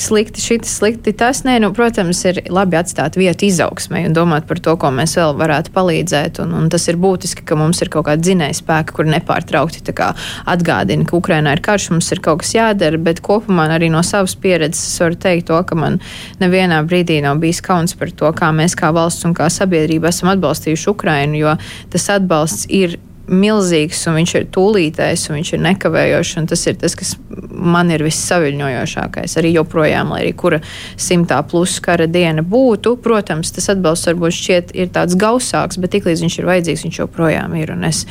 [0.00, 4.60] slikti, šis, slikti tas, nē, nu, protams, ir labi atstāt vietu izaugsmai un domāt par
[4.62, 6.42] to, ko mēs vēl varētu palīdzēt.
[6.44, 11.06] Un, un tas ir būtiski, ka mums ir kaut kāda dzinēja spēka, kur nepārtraukti atgādina,
[11.08, 14.84] ka Ukrainā ir karš, mums ir kaut kas jādara, bet kopumā arī no savas pieredzes
[14.92, 15.98] es varu teikt to, ka man
[16.42, 20.32] nevienā brīdī nav bijis kauns par to, kā mēs kā valsts un kā sabiedrība esam
[20.32, 21.56] atbalstījuši Ukrainu, jo
[21.92, 22.98] tas atbalsts ir
[23.30, 26.46] milzīgs, un viņš ir tūlītējs, un viņš ir nekavējošs.
[26.50, 27.12] Tas ir tas, kas
[27.50, 29.36] man ir vissaviņojošākais.
[29.40, 30.60] Arī joprojām, lai arī kura
[31.00, 36.24] simtā plus kara diena būtu, protams, tas atbalsts varbūt šķiet ir tāds gausāks, bet tiklīdz
[36.26, 37.74] viņš ir vajadzīgs, viņš joprojām ir.
[37.88, 38.04] Es,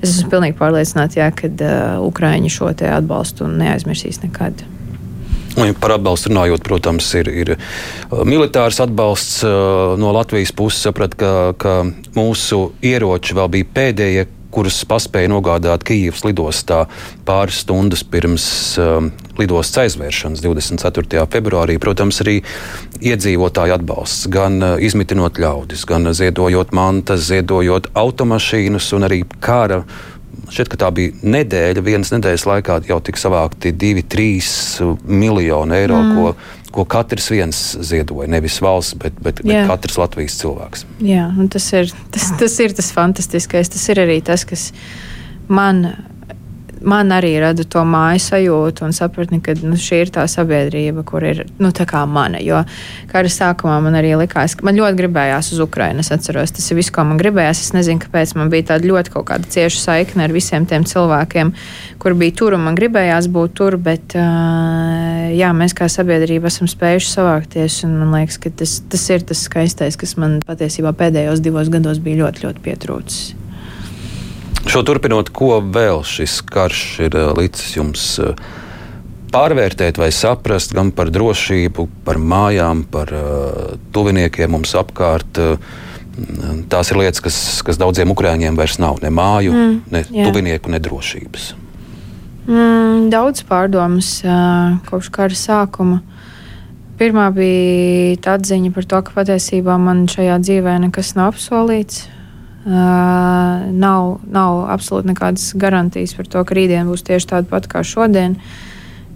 [0.00, 4.64] es esmu pilnīgi pārliecināta, ka uh, Ukraiņi šo atbalstu neaizmirsīs nekad.
[5.56, 10.82] Par atbalstu runājot, protams, ir, ir uh, militārs atbalsts uh, no Latvijas puses.
[10.84, 11.78] Saprat, ka, ka
[12.16, 16.84] mūsu ieroči vēl bija pēdējie, kurus paspēja nogādāt Kijivas lidostā
[17.28, 18.46] pāris stundas pirms
[18.80, 21.24] um, lidostas aizvēršanas 24.
[21.32, 21.76] februārī.
[21.82, 22.38] Protams, arī
[23.00, 29.82] iedzīvotāju atbalsts, gan uh, izmitinot ļaudis, gan ziedojot mantas, ziedojot automašīnas un arī kara
[30.46, 31.82] Šķiet, ka tā bija nedēļa.
[31.86, 36.16] Vienas nedēļas laikā jau tika savākti 2-3 miljoni eiro, mm.
[36.16, 38.28] ko, ko katrs viens ziedoja.
[38.30, 39.64] Nevis valsts, bet, bet, bet Jā.
[39.70, 40.86] katrs Latvijas cilvēks.
[41.04, 43.72] Jā, tas ir tas, tas ir tas fantastiskais.
[43.72, 44.70] Tas ir arī tas, kas
[45.48, 45.88] man
[46.84, 51.24] man arī rada to māju sajūtu un sapratni, ka nu, šī ir tā sabiedrība, kur
[51.24, 51.70] ir nu,
[52.12, 52.40] mana.
[52.42, 52.62] Jo
[53.10, 56.04] kara sākumā man arī likās, ka man ļoti gribējās uz Ukrajinu.
[56.04, 57.62] Es atceros, tas ir viss, ko man gribējās.
[57.66, 61.54] Es nezinu, kāpēc man bija tāda ļoti kaut kāda cieša saikne ar visiem tiem cilvēkiem,
[62.02, 63.78] kur bija tur un man gribējās būt tur.
[63.80, 67.80] Bet jā, mēs kā sabiedrība esam spējuši savākties.
[67.86, 72.24] Man liekas, ka tas, tas ir tas skaistais, kas man patiesībā pēdējos divos gados bija
[72.24, 73.45] ļoti, ļoti pietrūcis.
[74.66, 78.38] Šo turpinot, ko vēl šis karš ir eh, licis jums eh,
[79.30, 85.40] pārvērtēt vai saprast gan par drošību, par mājām, par uh, tuviniekiem mums apkārt.
[86.72, 90.28] Tās ir lietas, kas, kas daudziem ukrāņiem vairs nav ne māju, mm, ne jā.
[90.30, 91.50] tuvinieku, ne drošības.
[92.46, 94.14] Mm, daudz pārdomas
[94.88, 96.00] kopš kara sākuma.
[96.96, 102.06] Pirmā bija tā atziņa par to, ka patiesībā man šajā dzīvē nekas nav apsolīts.
[102.66, 102.72] Uh,
[103.70, 108.34] nav, nav absolūti nekādas garantijas par to, ka rītdien būs tieši tāda pati kā šodien,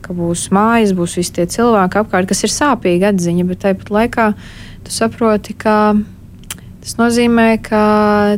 [0.05, 4.29] ka būs mājas, būs visi tie cilvēki apkārt, kas ir sāpīga atziņa, bet tāpat laikā
[4.87, 5.97] tu saproti, ka
[6.85, 7.83] tas nozīmē, ka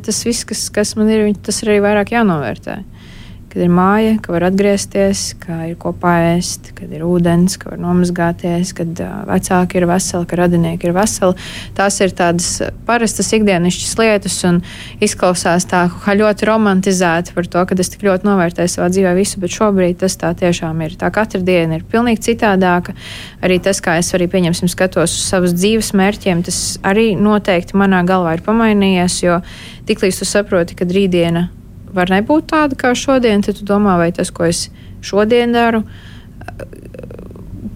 [0.07, 2.81] tas viss, kas, kas man ir, tas ir arī vairāk jānovērtē
[3.53, 7.83] kad ir māja, ka var atgriezties, ka ir ko paēst, kad ir ūdens, ka var
[7.83, 11.37] nomazgāties, kad vecāki ir veseli, ka radinieki ir veseli.
[11.77, 12.49] Tās ir tādas
[12.89, 14.63] parastas ikdienišķas lietas un
[15.05, 19.45] izklausās tā kā ļoti romantizēti par to, ka es tik ļoti novērtēju savā dzīvē visu,
[19.45, 20.97] bet šobrīd tas tā tiešām ir.
[20.97, 22.97] Tā katra diena ir pilnīgi citādāka.
[23.45, 28.01] Arī tas, kā es arī pieņemsim skatos uz savas dzīves mērķiem, tas arī noteikti manā
[28.09, 29.43] galvā ir pamainījies, jo
[29.91, 31.51] tiklīdz tu saproti, ka rītdiena
[31.95, 34.67] var nebūt tāda kā šodien, tad tu domā, vai tas, ko es
[35.05, 35.83] šodien daru,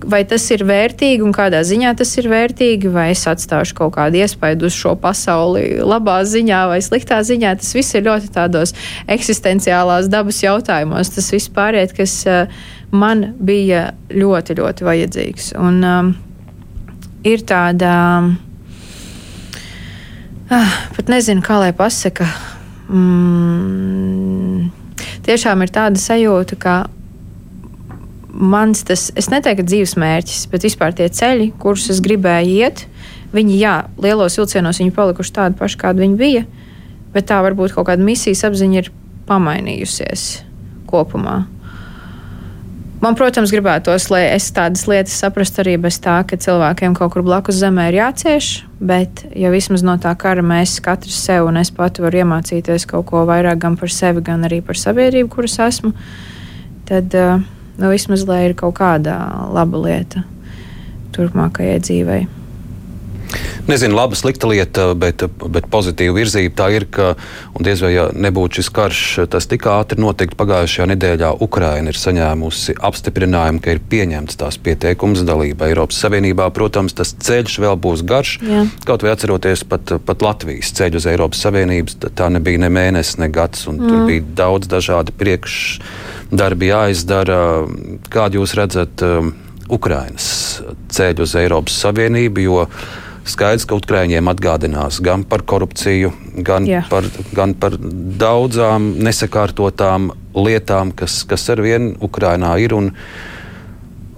[0.06, 4.20] vai tas ir vērtīgi un kādā ziņā tas ir vērtīgi, vai es atstāšu kaut kādu
[4.20, 7.56] iespaidu uz šo pasauli labā ziņā vai sliktā ziņā.
[7.60, 8.74] Tas viss ir ļoti tādos
[9.10, 11.12] eksistenciālās dabas jautājumos.
[11.16, 12.46] Tas viss pāriet, kas uh,
[12.94, 15.52] man bija ļoti, ļoti vajadzīgs.
[15.60, 16.12] Un um,
[17.26, 17.94] ir tāda.
[20.46, 22.28] Uh, pat nezinu, kā lai pasaka,
[22.88, 24.70] mm,
[25.26, 26.76] tiešām ir tāda sajūta, ka
[28.36, 32.84] mans tas, es neteiktu, ka dzīves mērķis, bet vispār tie ceļi, kurus es gribēju iet,
[33.34, 36.44] viņi, jā, lielos vilcienos viņi palikuši tādi paši, kādi viņi bija,
[37.14, 38.92] bet tā varbūt kaut kāda misijas apziņa ir
[39.26, 40.28] pamainījusies
[40.90, 41.44] kopumā.
[43.06, 47.22] Man, protams, gribētos, lai es tādas lietas saprastu arī bez tā, ka cilvēkiem kaut kur
[47.22, 48.48] blakus zemē ir jācieš,
[48.82, 53.06] bet ja vismaz no tā kara mēs katrs sev un es pati varu iemācīties kaut
[53.12, 55.92] ko vairāk gan par sevi, gan arī par sabiedrību, kuras esmu,
[56.90, 59.14] tad nu, vismaz lai ir kaut kāda
[59.54, 60.24] laba lieta
[61.14, 62.26] turpmākajai dzīvei.
[63.66, 67.14] Nezinu, laba, slikta lieta, bet, bet pozitīva virzība tā ir, ka,
[67.56, 69.00] un diez vai ja nebūtu šis karš,
[69.32, 71.32] tas tik ātri notikt pagājušajā nedēļā.
[71.42, 76.46] Ukraina ir saņēmusi apstiprinājumu, ka ir pieņemts tās pieteikums dalība Eiropas Savienībā.
[76.54, 78.36] Protams, tas ceļš vēl būs garš.
[78.46, 78.62] Jā.
[78.86, 83.30] Kaut vai atceroties pat, pat Latvijas ceļu uz Eiropas Savienības, tā nebija ne mēnesis, ne
[83.34, 83.88] gads, un mm.
[83.90, 87.40] tur bija daudz dažādi priekšdarbi jāizdara.
[88.14, 89.34] Kādu jūs redzat um,
[89.74, 90.30] Ukrainas
[90.94, 92.46] ceļu uz Eiropas Savienību?
[92.46, 92.62] Jo
[93.30, 96.12] skaidrs, ka Ukrāņiem atgādinās gan par korupciju,
[96.46, 96.84] gan, Jā.
[96.90, 102.76] par, gan par daudzām nesakārtotām lietām, kas, kas ar vienu Ukrainā ir.
[102.76, 102.92] Un,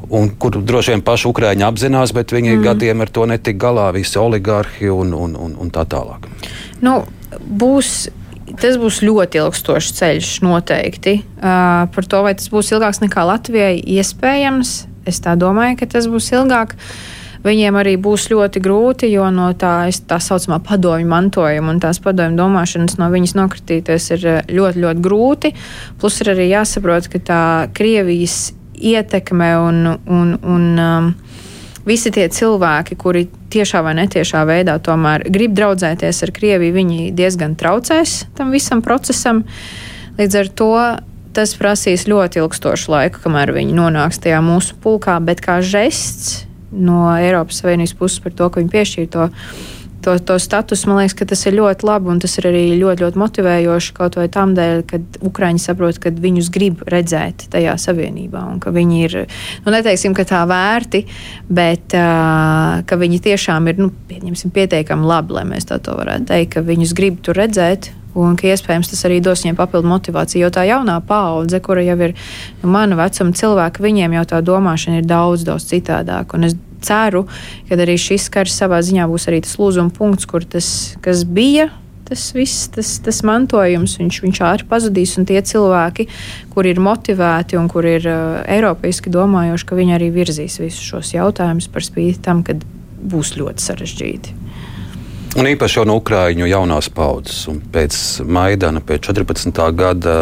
[0.09, 2.63] un kur droši vien paši ukrāņi apzinās, bet viņi mm.
[2.65, 6.25] gadiem ar to netika galā, visi oligarhi un, un, un, un tā tālāk.
[6.85, 7.03] Nu,
[7.45, 8.09] būs,
[8.61, 11.19] tas būs ļoti ilgstošs ceļš, noteikti.
[11.37, 14.81] Uh, par to, vai tas būs ilgāks nekā Latvijai, iespējams.
[15.09, 16.77] Es tā domāju, ka tas būs ilgāk.
[16.77, 17.18] Uh,
[17.49, 22.39] viņiem arī būs ļoti grūti, jo no tā, tā saucamā padomju mantojuma un tās padomju
[22.39, 25.53] domāšanas no viņas nokritīties ir eh, ļoti, ļoti grūti.
[26.01, 27.43] Plus ir arī jāsaprot, ka tā
[27.77, 31.11] Krievijas ietekme un, un, un um,
[31.89, 37.57] visi tie cilvēki, kuri tiešā vai netiešā veidā tomēr grib draudzēties ar Krieviju, viņi diezgan
[37.59, 39.45] traucēs tam visam procesam.
[40.19, 40.73] Līdz ar to
[41.37, 47.09] tas prasīs ļoti ilgstošu laiku, kamēr viņi nonāks tajā mūsu pulkā, bet kā žests no
[47.17, 49.29] Eiropas Savienības puses par to, ka viņi piešķīra to.
[49.99, 53.03] To, to statusu man liekas, ka tas ir ļoti labi un tas ir arī ļoti,
[53.03, 58.45] ļoti motivējoši kaut vai tam dēļ, ka Ukrāņi saprot, ka viņus grib redzēt tajā savienībā
[58.47, 59.17] un ka viņi ir,
[59.67, 61.03] nu, neteiksim, ka tā vērti,
[61.51, 66.31] bet uh, ka viņi tiešām ir, nu, pieņemsim, pietiekami labi, lai mēs tā to varētu
[66.31, 67.91] teikt, ka viņus grib tur redzēt
[68.25, 70.47] un ka iespējams tas arī dos viņiem papildu motivāciju.
[70.47, 72.15] Jo tā jaunā paudze, kura jau ir
[72.63, 76.39] nu, mana vecuma cilvēka, viņiem jau tā domāšana ir daudz, daudz citādāka.
[76.39, 77.27] Un es ceru,
[77.69, 81.71] ka arī šis karš savā ziņā būs arī tas lūzuma punkts, kur tas, kas bija.
[82.09, 86.07] Tas viss, tas, tas mantojums, viņš, viņš ātri pazudīs, un tie cilvēki,
[86.55, 91.13] kuri ir motivēti un kuri ir uh, eiropeiski domājoši, ka viņi arī virzīs visus šos
[91.13, 92.57] jautājumus par spīti tam, ka
[93.13, 94.48] būs ļoti sarežģīti.
[95.37, 97.45] Un īpaši jau no Ukrāņu jaunās paudzes.
[97.73, 99.53] Pēc Maidana, pēc 14.
[99.77, 100.17] gada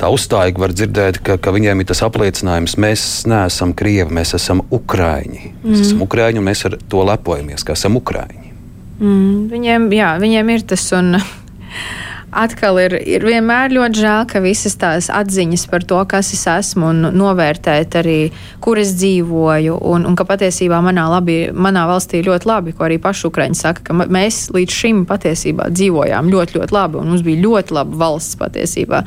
[0.00, 4.64] tā uzstājīgi var dzirdēt, ka, ka viņiem ir tas apliecinājums, mēs neesam krievi, mēs esam
[4.74, 5.52] ukrāņi.
[5.52, 5.68] Mm.
[5.68, 8.54] Mēs esam ukrāņi un mēs ar to lepojamies, ka esam ukrāņi.
[8.98, 10.86] Mm, viņiem, jā, viņiem ir tas.
[10.96, 11.18] Un
[12.34, 16.90] atkal ir, ir vienmēr ļoti žēl, ka visas tās atziņas par to, kas es esmu,
[16.90, 18.18] un novērtēt arī,
[18.64, 23.00] kur es dzīvoju, un, un ka patiesībā manā, labi, manā valstī ļoti labi, ko arī
[23.02, 27.44] paši Ukraiņi saka, ka mēs līdz šim patiesībā dzīvojām ļoti, ļoti labi, un mums bija
[27.44, 29.04] ļoti laba valsts patiesībā,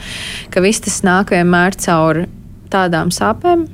[0.53, 2.25] ka viss tas nāk vienmēr caur
[2.71, 3.67] tādām sāpēm.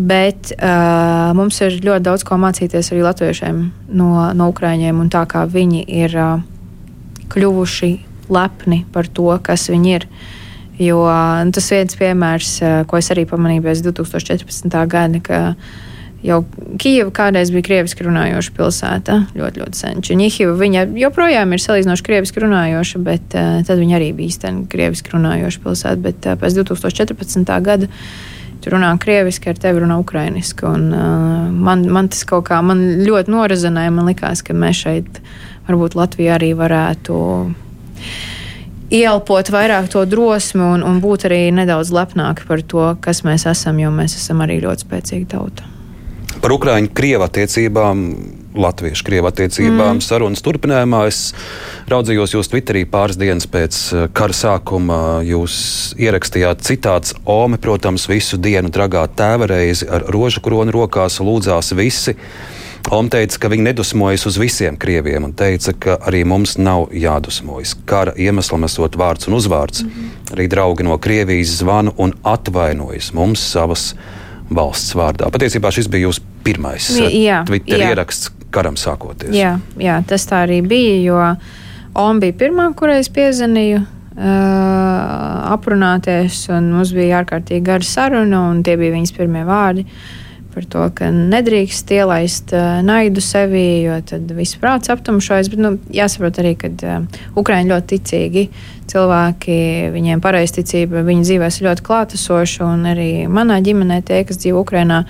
[0.00, 3.58] Bet uh, mums ir ļoti daudz ko mācīties arī latviešiem
[3.98, 6.46] no, no Ukrāņiem, un tā kā viņi ir uh,
[7.30, 7.90] kļuvuši
[8.32, 10.08] lepni par to, kas viņi ir.
[10.80, 11.02] Jo
[11.44, 14.86] nu, tas viens piemērs, eh, ko es arī pamanīju pēc 2014.
[14.88, 15.40] gada, ka
[16.24, 16.40] jau
[16.80, 20.02] Kijava kādreiz bija krieviski runājoša pilsēta, ļoti, ļoti sen.
[20.04, 25.14] Čeņihiva, viņa joprojām ir salīdzinoši krieviski runājoša, bet uh, tad viņa arī bija īstenībā krieviski
[25.14, 26.02] runājoša pilsēta.
[26.04, 27.54] Bet uh, pēc 2014.
[27.64, 27.88] gada
[28.60, 30.68] tur runā krieviski, ar tevi runā ukrainiski.
[30.68, 33.96] Un, uh, man, man tas kaut kā man ļoti norazinēja.
[33.96, 35.20] Man likās, ka mēs šeit
[35.68, 37.16] varbūt Latvijā arī varētu
[38.90, 43.78] Ielpot vairāk to drosmi un, un būt arī nedaudz lepnāki par to, kas mēs esam,
[43.78, 45.68] jo mēs esam arī ļoti spēcīga tauta.
[46.40, 48.02] Par Ukrāņu-Krievu attiecībām,
[48.54, 50.02] Latviešu-Krievu attiecībām mm.
[50.02, 51.04] sarunas turpinājumā.
[51.10, 51.20] Es
[51.90, 55.00] raudzījos jūs Twitterī pāris dienas pēc eh, kara sākuma.
[55.26, 55.54] Jūs
[56.00, 62.16] ierakstījāt citāts Ome, protams, visu dienu dragā tēvareizi ar rožu kroni rokās, lūdzās visi.
[62.90, 67.76] Oma teica, ka viņi nedusmojas uz visiem krieviem un teica, ka arī mums nav jādusmojas.
[67.86, 69.84] Kara iemeslam esot vārds un uzvārds.
[69.84, 70.34] Mm -hmm.
[70.34, 73.94] Arī draugi no Krievijas zvana un atvainojas mums savas
[74.50, 75.30] valsts vārdā.
[75.30, 77.88] Patiesībā šis bija jūsu pirmais jā, Twitter jā.
[77.90, 79.34] ieraksts karam sākoties.
[79.34, 81.36] Jā, jā, tas tā arī bija, jo
[81.94, 83.80] Oma bija pirmā, kurai es piezvanīju.
[84.10, 89.80] Uh, aprunāties, un mums bija ārkārtīgi gara saruna, un tie bija viņas pirmie vārdi.
[89.80, 90.19] Uh,
[90.54, 95.50] par to, ka nedrīkst ielaist uh, naidu sevī, jo tad viss prāts aptumšojas.
[95.52, 98.46] Bet nu, jāsaprot arī, ka uh, Ukraiņi ļoti ticīgi
[98.90, 99.58] cilvēki,
[99.94, 105.04] viņiem pareizticība viņu dzīvēs ļoti klātesoša, un arī manā ģimenē tie, kas dzīvo Ukrainā,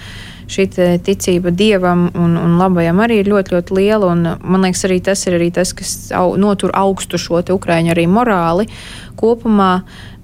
[0.50, 0.66] šī
[1.06, 4.10] ticība dievam un, un labajam arī ir ļoti, ļoti liela.
[4.10, 8.06] Un, man liekas, arī tas ir arī tas, kas au, notur augstu šo ukrāņu arī
[8.10, 8.66] morāli
[9.20, 9.72] kopumā.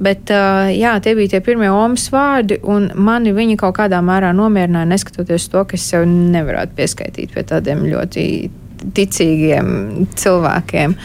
[0.03, 4.89] Bet jā, tie bija tie pirmie omas vārdi, un mani viņi kaut kādā mērā nomierināja,
[4.91, 8.27] neskatoties to, ka es sev nevarētu pieskaitīt pie tādiem ļoti
[8.97, 10.97] ticīgiem cilvēkiem.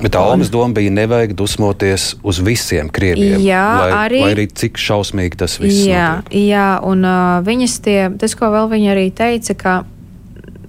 [0.00, 3.40] Bet tā Omas doma bija nevajag dusmoties uz visiem krieviem.
[3.44, 6.36] Jā, lai, arī, lai arī cik šausmīgi tas viss jā, notiek.
[6.48, 9.76] jā, un uh, viņas tie, tas, ko vēl viņa arī teica, ka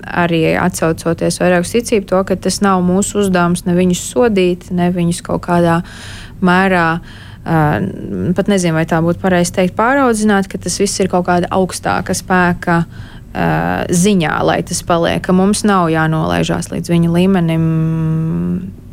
[0.01, 4.89] arī atsaucoties vairāk uz ticību, to, ka tas nav mūsu uzdevums ne viņus sodīt, ne
[4.91, 5.81] viņus kaut kādā
[6.43, 6.87] mērā.
[7.41, 11.47] Uh, pat nezinu, vai tā būtu pareizi teikt, pāraudzināt, ka tas viss ir kaut kāda
[11.55, 17.65] augstāka spēka uh, ziņā, lai tas paliek, ka mums nav jānolaižās līdz viņa līmenim.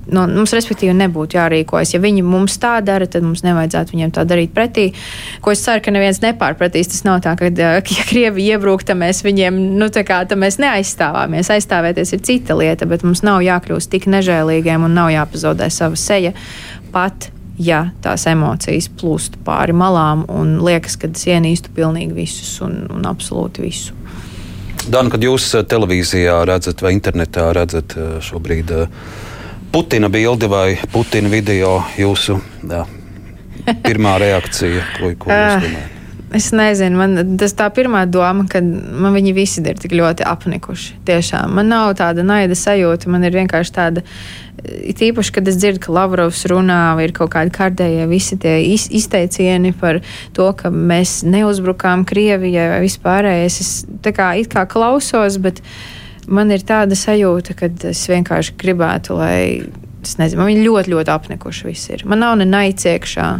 [0.08, 1.90] Nu, mums, respektīvi, nebūtu jārīkojas.
[1.92, 4.86] Ja viņi mums tā dara, tad mums nevajadzētu viņiem tā darīt pretī.
[5.44, 6.88] Ko es ceru, ka neviens nepārpratīs.
[6.94, 11.52] Tas nav tā, ka, ja krievi iebrūk, tad mēs viņiem nu, kā, mēs neaizstāvāmies.
[11.52, 16.32] Aizstāvēties ir cita lieta, bet mums nav jākļūst tik nežēlīgiem un nav jāpazaudē sava seja.
[16.94, 22.84] Pat ja tās emocijas plūst pāri malām un liekas, ka es ienīstu pilnīgi visus un,
[22.94, 23.97] un absolūti visu.
[24.88, 27.92] Dan, kad jūs televīzijā redzat vai internetā redzat
[28.24, 28.72] šobrīd
[29.72, 32.86] Putina bildi vai Putina video, jūsu jā,
[33.84, 35.97] pirmā reakcija, ko, ko jūs domājat?
[36.28, 40.98] Es nezinu, man tas tā pirmā doma, ka man viņi visi ir tik ļoti apnikuši.
[41.08, 44.04] Tiešām man nav tāda naida sajūta, man ir vienkārši tāda.
[44.58, 48.88] It īpaši, kad es dzirdu, ka Lavrovs runā, ir kaut kādi kārtējie visi tie iz,
[48.92, 50.02] izteicieni par
[50.36, 53.60] to, ka mēs neuzbrukām Krievijai vai vispārējais.
[53.64, 53.72] Es
[54.04, 55.62] tā kā it kā klausos, bet
[56.28, 59.38] man ir tāda sajūta, ka es vienkārši gribētu, lai,
[60.04, 62.04] es nezinu, man viņi ļoti, ļoti apnikuši visi ir.
[62.10, 63.30] Man nav ne naiciekšā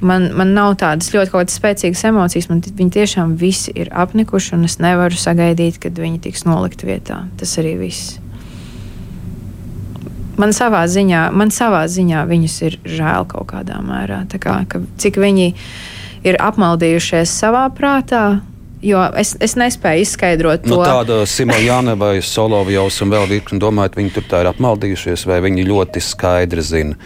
[0.00, 2.48] man, man nav tādas ļoti spēcīgas emocijas.
[2.50, 7.22] Man viņi tiešām visi ir apnikuši, un es nevaru sagaidīt, kad viņi tiks nolikt vietā.
[7.40, 8.18] Tas arī viss.
[10.40, 14.22] Man savā ziņā, man savā ziņā viņus ir žēl kaut kādā mērā.
[14.40, 15.50] Kā, ka, cik viņi
[16.24, 18.40] ir apmaldījušies savā prātā,
[18.80, 20.78] Jo es, es nespēju izskaidrot nu, to.
[20.80, 25.42] Nu, tāda Simona vai Solovjovs un vēl virkni domājot, viņi tur tā ir apmaldījušies, vai
[25.44, 26.96] viņi ļoti skaidri zina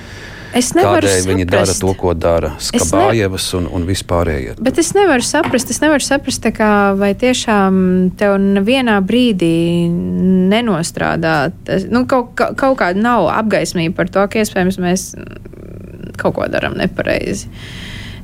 [0.55, 1.29] Es nevaru Kādēļ saprast.
[1.31, 4.55] viņi dara to, ko dara Skabājevas un, un vispārējie.
[4.63, 7.81] Bet es nevaru saprast, es nevaru saprast, kā, vai tiešām
[8.21, 9.89] tev nevienā brīdī
[10.53, 11.37] nenostrādā.
[11.67, 15.09] Tas, nu, kaut, kaut kāda nav apgaismība par to, ka iespējams mēs
[16.21, 17.51] kaut ko darām nepareizi.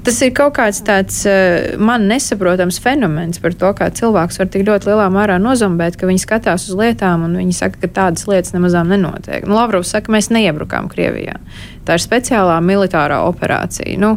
[0.00, 4.64] Tas ir kaut kāds tāds uh, man nesaprotams fenomens par to, kā cilvēks var tik
[4.68, 8.54] ļoti lielā mērā nozombēt, ka viņi skatās uz lietām un viņi saka, ka tādas lietas
[8.56, 9.44] nemazām nenotiek.
[9.44, 11.36] Nu, Lavrovs saka, mēs neiebrukām Krievijā.
[11.84, 13.98] Tā ir speciālā militārā operācija.
[14.00, 14.14] Nu,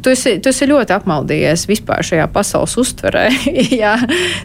[0.00, 3.26] tu esi, tu esi ļoti apmaldījies vispār šajā pasaules uztverē.
[3.82, 3.98] jā,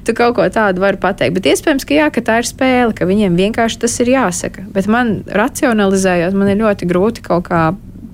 [0.04, 1.38] tu kaut ko tādu vari pateikt.
[1.40, 4.68] Bet iespējams, ka, jā, ka tā ir spēle, ka viņiem vienkārši tas ir jāsaka.
[4.76, 7.70] Bet man racionalizējot, man ir ļoti grūti kaut kā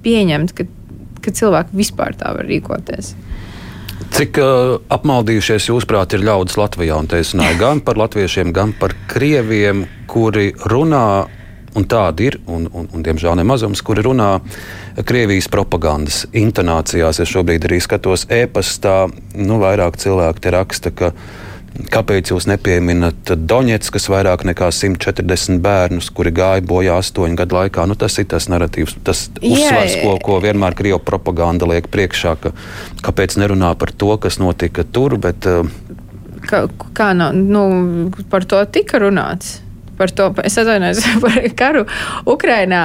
[0.05, 0.69] pieņemt, ka
[1.27, 3.13] ka cilvēki vispār tā var rīkoties.
[4.13, 6.97] Cik uh, apmaldījušies, jūsuprāt, ir ļaudis Latvijā?
[6.97, 11.07] Un te es runāju gan par latviešiem, gan par krieviem, kuri runā,
[11.77, 14.37] un tādi ir, un, un, un diemžēl nemazums, kuri runā
[15.05, 17.19] Krievijas propagandas intonācijās.
[17.21, 19.03] Es šobrīd arī skatos e-pastā,
[19.37, 21.46] nu, vairāk cilvēku te raksta, ka viņi
[21.77, 27.85] Kāpēc jūs nepieminat Doņets, kas vairāk nekā 140 bērnus, kuri gāja bojā astoņu gadu laikā?
[27.89, 32.53] Nu, tas ir tas narratīvs, tas uzsvars, ko, ko vienmēr Krievijas propaganda liek priekšā, ka
[33.05, 35.19] kāpēc nerunā par to, kas notika tur.
[35.21, 35.69] Bet, uh,
[36.47, 36.61] Kā,
[36.95, 37.63] kā no, nu,
[38.31, 39.57] par to tika runāts?
[39.97, 41.83] Par to, es atvainojos par karu
[42.29, 42.83] Ukrainā,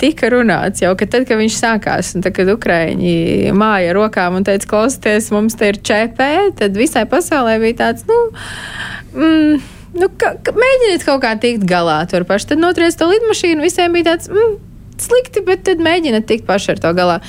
[0.00, 4.46] tika runāts jau, ka tad, kad viņš sākās, un tad, kad Ukraiņi māja rokām un
[4.46, 8.18] teica, klausieties, mums te ir ČP, tad visai pasaulē bija tāds, nu,
[9.14, 9.62] mm,
[10.00, 12.52] nu ka, ka, mēģiniet kaut kā tikt galā tur paši.
[12.52, 14.56] Tad notriec to lidmašīnu, visiem bija tāds, mm,
[15.02, 17.20] slikti, bet tad mēģiniet tikt paši ar to galā.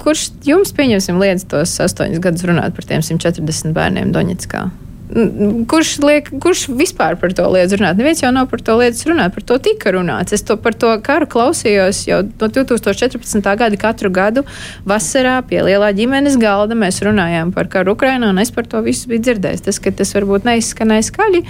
[0.00, 4.68] Kurš jums, pieņemsim, liedz tos astoņus gadus runāt par tiem 140 bērniem Doņetskā?
[5.10, 7.98] Kurš, liek, kurš vispār par to lietas runāt?
[7.98, 10.34] Neviens jau nav par to lietas runāt, par to tika runāts.
[10.36, 13.42] Es to par to karu klausījos jau no 2014.
[13.58, 14.44] gada katru gadu
[14.86, 16.78] vasarā pie lielā ģimenes galda.
[16.78, 19.66] Mēs runājām par karu Ukrainā, un es par to visu biju dzirdējis.
[19.66, 21.44] Tas, ka tas varbūt neizskanēja skaļi.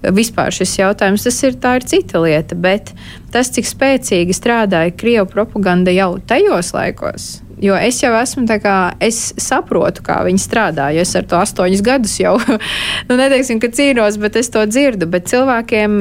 [0.00, 2.92] Vispār šis jautājums, tas ir, ir cita lieta, bet
[3.32, 7.26] tas, cik spēcīgi strādāja Krievijas propaganda jau tajos laikos,
[7.62, 10.90] jo es jau esmu tā kā, es saprotu, kā viņi strādā.
[10.94, 12.36] Jo es ar to astoņus gadus jau,
[13.08, 15.08] nu, neteiksim, ka cīnos, bet es to dzirdu.
[15.10, 15.98] Bet cilvēkiem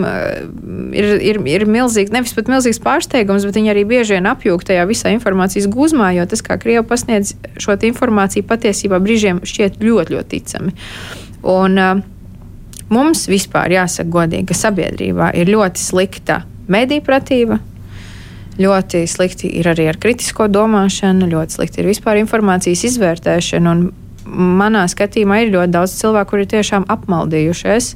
[0.98, 4.86] ir, ir, ir milzīgi, nevis pat milzīgs pārsteigums, bet viņi arī bieži vien apjūg tajā
[4.90, 10.32] visā informācijas gūzmā, jo tas, kā Krievi pasniedz šo informāciju, patiesībā brīžiem šķiet ļoti, ļoti
[10.36, 10.74] ticami.
[11.48, 12.02] Un, uh,
[12.94, 17.60] mums vispār jāsaka godīgi, ka sabiedrībā ir ļoti slikta mediju pratība.
[18.60, 23.76] Ļoti slikti ir arī ar kritisko domāšanu, ļoti slikti ir vispār informācijas izvērtēšana.
[24.30, 27.94] Manā skatījumā ir ļoti daudz cilvēku, kuri tiešām apmaldījušies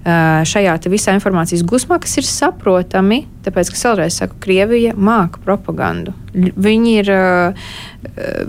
[0.00, 6.14] šajā visā informācijas gusmā, kas ir saprotami, tāpēc, ka vēlreiz saku, Krievija māca propagandu.
[6.32, 7.10] Viņi ir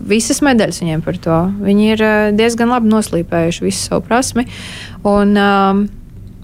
[0.07, 1.39] visas medaļas viņiem par to.
[1.59, 2.05] Viņi ir
[2.39, 4.47] diezgan labi noslīpējuši visu savu prasmi.
[5.03, 5.83] Un um,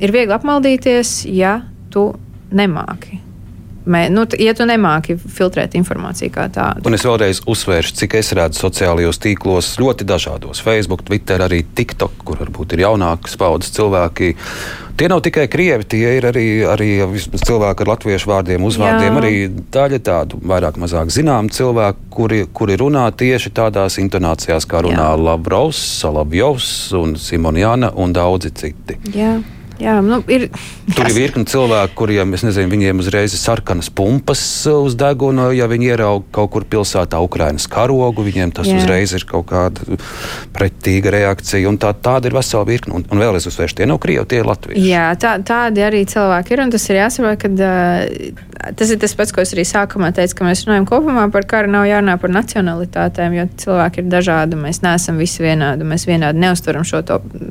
[0.04, 1.62] ir viegli apmaldīties, ja
[1.94, 2.10] tu
[2.52, 3.27] nemāki.
[3.88, 6.84] Mē, nu, ja tu nemāki filtrēt informāciju kā tādu.
[6.88, 12.20] Un es vēlreiz uzsvēršu, cik es redzu sociālajos tīklos, ļoti dažādos, Facebook, Twitter, arī TikTok,
[12.28, 14.34] kur varbūt ir jaunākas paudzes cilvēki.
[14.98, 16.90] Tie nav tikai krievi, tie ir arī, arī
[17.38, 19.12] cilvēki ar latviešu vārdiem, uzvārdiem.
[19.14, 19.20] Jā.
[19.22, 19.34] Arī
[19.76, 25.20] daļa tādu vairāk mazāk zinām cilvēku, kuri, kuri runā tieši tādās intonācijās, kā runā Jā.
[25.22, 28.98] Lavrovs, Salavjovs un Simonjana un daudzi citi.
[29.14, 29.38] Jā.
[29.82, 30.48] Jā, nu, ir,
[30.88, 35.50] Tur ir virkni cilvēku, kuriem nezinu, viņiem uzreiz ir sarkanas pumpas uz deguna.
[35.56, 38.80] Ja viņi ieraudzīja kaut kur pilsētā Ukraiņas karogu, viņiem tas Jā.
[38.80, 39.98] uzreiz ir kaut kāda
[40.56, 41.74] pretīga reakcija.
[41.82, 42.96] Tā, tāda ir vesela virkne.
[42.98, 44.86] Un, un vēlreiz uzsvēršu, tie nav krievi, tie ir latvieši.
[44.88, 46.64] Jā, tā, tādi arī cilvēki ir.
[46.74, 50.48] Tas ir jāsaprot, ka uh, tas ir tas pats, ko es arī sākumā teicu, ka
[50.48, 51.72] mēs runājam kopumā par karu.
[51.76, 54.60] Nav jārunā par nacionalitātēm, jo cilvēki ir dažādi.
[54.60, 55.88] Mēs neesam visi vienādi.
[55.88, 57.04] Mēs vienādi neuzturam šo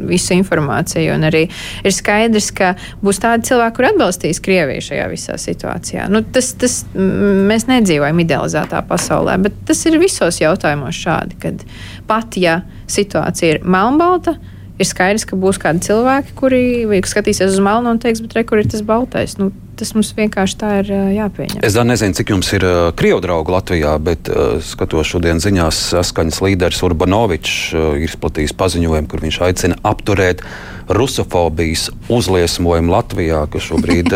[0.08, 1.14] visu informāciju.
[1.14, 6.08] Un arī ir skaidrs skaidrs, ka būs tādi cilvēki, kur atbalstīs Krieviju šajā visā situācijā.
[6.12, 11.64] Nu, tas, tas, mēs nedzīvojam idealizētā pasaulē, bet tas ir visos jautājumos šādi, kad
[12.08, 14.36] pat ja situācija ir melnbalta,
[14.76, 16.64] ir skaidrs, ka būs kādi cilvēki, kuri
[17.06, 19.36] skatīsies uz melnu un teiks, bet re, kur ir tas baltais.
[19.40, 21.60] Nu, tas mums vienkārši tā ir jāpieņem.
[21.66, 26.40] Es nezinu, cik jums ir uh, krievu draugu Latvijā, bet uh, skatos šodien ziņās, saskaņas
[26.44, 30.42] līderis Urbanovičs uh, ir izplatījis paziņojumu, kur viņš aicina apturēt
[30.86, 34.12] rusofobijas uzliesmojumu Latvijā, ka šobrīd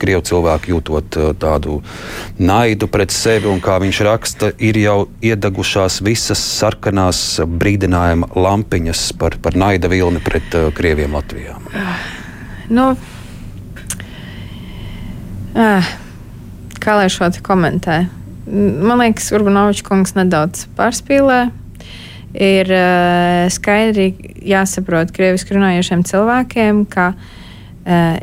[0.00, 1.82] krievu cilvēki jūtot tādu
[2.40, 9.36] naidu pret sevi, un kā viņš raksta, ir jau iedegušās visas sarkanās brīdinājuma lampiņas par,
[9.44, 11.58] par naida vilni pret krieviem Latvijā.
[12.72, 12.94] No.
[12.94, 13.13] Nu, Ah,
[15.54, 18.04] kā lai šo te komentē?
[18.46, 21.46] Man liekas, Urbanovičs kungs nedaudz pārspīlē.
[22.34, 24.08] Ir uh, skaidri
[24.42, 28.16] jāsaprot krieviski runājošiem cilvēkiem, ka uh,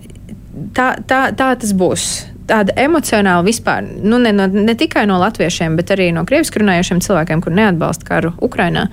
[0.76, 2.10] tā, tā, tā tas būs.
[2.52, 7.00] Tāda emocionāla vispār, nu ne, no, ne tikai no latviešiem, bet arī no krieviski runājošiem
[7.06, 8.90] cilvēkiem, kur neatbalsta karu Ukrajinā,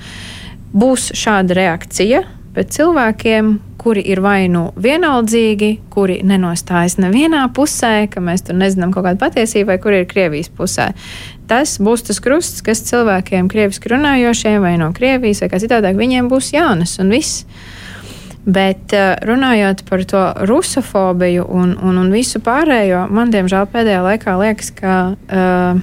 [0.70, 2.22] būs šāda reakcija
[2.54, 3.56] pret cilvēkiem,
[3.88, 9.22] kuri ir vai nu vienaldzīgi, kuri nenostājas nevienā pusē, ka mēs tur nezinām kaut kādu
[9.22, 10.90] patiesību, vai kuri ir Krievijas pusē.
[11.48, 16.28] Tas būs tas krusts, kas cilvēkiem, krieviski runājošiem vai no Krievijas vai kā citādāk, viņiem
[16.28, 17.46] būs jānes un viss.
[18.44, 24.36] Bet eh, runājot par to rusofobiju un, un, un visu pārējo, man diemžēl pēdējā laikā
[24.40, 25.80] liekas, ka uh,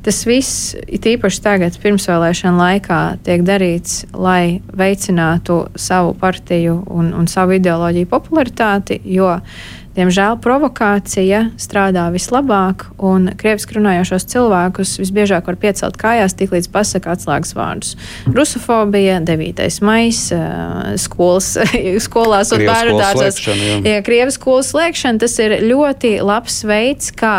[0.00, 7.28] Tas viss, it īpaši tagad, pirmsvēlēšana laikā, tiek darīts, lai veicinātu savu partiju un, un
[7.28, 9.60] savu ideoloģiju popularitāti, jo uh,
[9.90, 17.56] Diemžēl provokācija strādā vislabāk, un krieviski runājošos cilvēkus visbiežāk var piecelt kājās, tiklīdz pasakā atslēgas
[17.58, 17.96] vārdus.
[18.30, 19.66] Rusofobija, 9.
[19.82, 21.50] maija, skolas,
[22.06, 23.42] skolās un bērnu dārzos.
[23.82, 27.34] Ja, Krievijas skolas slēgšana tas ir ļoti labs veids, kā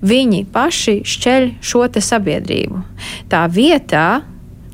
[0.00, 2.80] viņi paši šķeļ šo sabiedrību.
[3.28, 4.22] Tā vietā,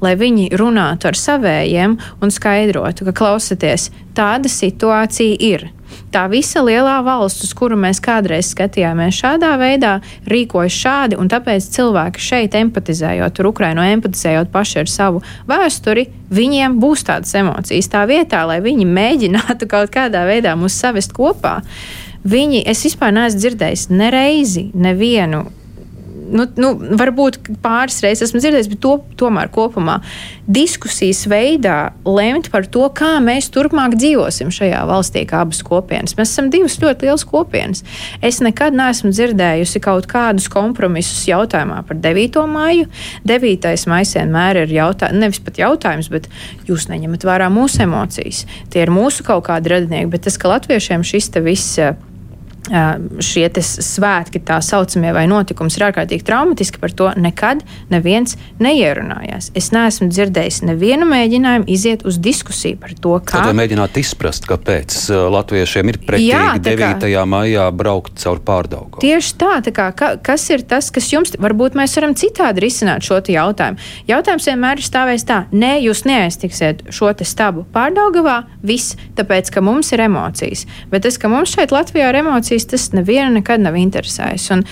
[0.05, 5.71] lai viņi runātu ar savējiem un skaidrotu, ka klausieties, tāda situācija ir
[6.13, 9.97] tā visa lielā valsts, uz kuru mēs kādreiz skatījāmies šādā veidā,
[10.31, 16.79] rīkojas šādi, un tāpēc cilvēki šeit empatizējot, tur Ukraino empatizējot paši ar savu vēsturi, viņiem
[16.83, 21.61] būs tādas emocijas tā vietā, lai viņi mēģinātu kaut kādā veidā mūs savest kopā.
[22.27, 25.45] Viņi, es vispār neesmu dzirdējis nereizi nevienu
[26.31, 29.99] nu, nu, varbūt pāris reizes esmu dzirdējis, bet to, tomēr kopumā
[30.47, 36.15] diskusijas veidā lemt par to, kā mēs turpmāk dzīvosim šajā valstī, kā abas kopienas.
[36.19, 37.83] Mēs esam divas ļoti lielas kopienas.
[38.25, 42.43] Es nekad neesmu dzirdējusi kaut kādus kompromisus jautājumā par 9.
[42.51, 42.89] māju.
[43.27, 43.71] 9.
[43.91, 46.29] maija vienmēr ir jautājums, nevis pat jautājums, bet
[46.69, 48.45] jūs neņemat vērā mūsu emocijas.
[48.73, 51.81] Tie ir mūsu kaut kādi radinieki, bet tas, ka latviešiem šis te viss
[52.67, 57.63] šie svētki, tā saucamie, vai notikums ir ārkārtīgi traumatiski, par to nekad
[57.93, 59.53] neviens neierunājās.
[59.57, 63.45] Es neesmu dzirdējis nevienu mēģinājumu iziet uz diskusiju par to, kā.
[63.47, 64.99] Tad mēģināt izprast, kāpēc
[65.33, 67.07] latviešiem ir pretīgi Jā, 9.
[67.07, 69.01] Kā, maijā braukt caur pārdaugu.
[69.05, 73.07] Tieši tā, tā kā, ka, kas ir tas, kas jums, varbūt mēs varam citādi risināt
[73.07, 73.81] šo jautājumu.
[74.09, 79.93] Jautājums vienmēr ir stāvējis tā, nē, jūs neaiztiksiet šo stabu pārdaugavā, viss, tāpēc, ka mums
[79.95, 80.65] ir emocijas.
[80.91, 84.51] Bet tas, ka mums šeit Latvijā ir emocijas, diskusijas, tas nevienu nekad nav interesējis.
[84.55, 84.65] Un,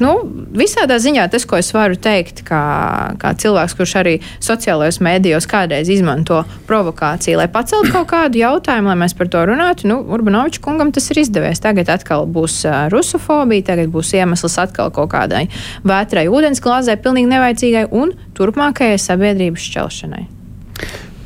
[0.00, 0.12] nu,
[0.56, 5.88] visādā ziņā tas, ko es varu teikt, kā, kā cilvēks, kurš arī sociālajos mēdījos kādreiz
[5.92, 10.92] izmanto provokāciju, lai paceltu kaut kādu jautājumu, lai mēs par to runātu, nu, Urbanoviča kungam
[10.92, 11.60] tas ir izdevies.
[11.62, 12.62] Tagad atkal būs
[12.92, 15.46] rusofobija, tagad būs iemesls atkal kaut kādai
[15.86, 20.26] vētrai ūdensglāzē, pilnīgi nevajadzīgai un turpmākajai sabiedrības šķelšanai.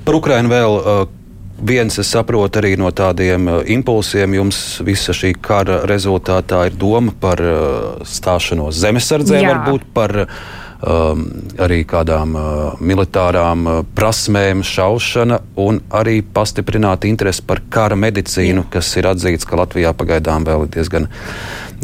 [0.04, 0.76] Par Ukrajinu vēl.
[0.80, 1.19] Uh,
[1.60, 7.12] Viens, es saprotu, arī no tādiem uh, impulsiem jums visa šī kara rezultātā ir doma
[7.20, 9.52] par uh, stāšanos zemesardzē, Jā.
[9.52, 11.26] varbūt par um,
[11.60, 18.70] arī kādām uh, militārām uh, prasmēm, šaušana un arī pastiprināt interesi par kara medicīnu, Jā.
[18.78, 21.10] kas ir atzīts, ka Latvijā pagaidām vēl ir diezgan,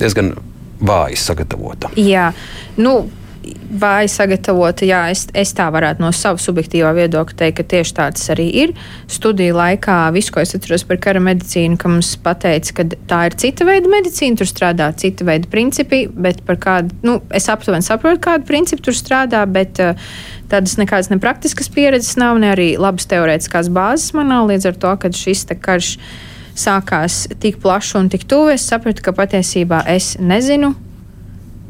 [0.01, 0.33] diezgan
[0.81, 1.93] vāji sagatavota.
[2.01, 2.31] Jā,
[2.81, 2.99] nu
[3.81, 4.87] vāji sagatavota.
[4.89, 8.75] Jā, es, es tā varētu no sava subjektīvā viedokļa teikt, ka tieši tāds arī ir.
[9.13, 13.39] Studiju laikā viss, ko es atceros par kara medicīnu, ka mums pateica, ka tā ir
[13.41, 18.23] cita veida medicīna, tur strādā cita veida principi, bet par kādu, nu, es aptuveni saprotu,
[18.29, 20.09] kādu principu tur strādā, bet uh,
[20.53, 24.97] tādas nekādas nepraktiskas pieredzes nav, ne arī labas teorētiskās bāzes man nav līdz ar to,
[25.03, 25.97] ka šis karš
[26.57, 30.73] sākās tik plaši un tik tuvu, es sapratu, ka patiesībā es nezinu,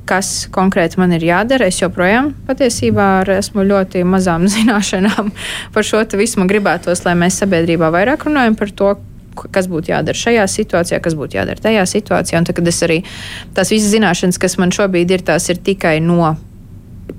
[0.06, 1.68] kas konkrēti man ir jādara.
[1.70, 5.32] Es joprojām patiesībā esmu ļoti mazām zināšanām
[5.74, 6.40] par šo visu.
[6.40, 8.94] Man gribētos, lai mēs sabiedrībā vairāk runājam par to,
[9.52, 12.40] kas būtu jādara šajā situācijā, kas būtu jādara tajā situācijā.
[12.40, 13.02] Un tad, kad es arī
[13.56, 16.36] tās visas zināšanas, kas man šobrīd ir, tās ir tikai no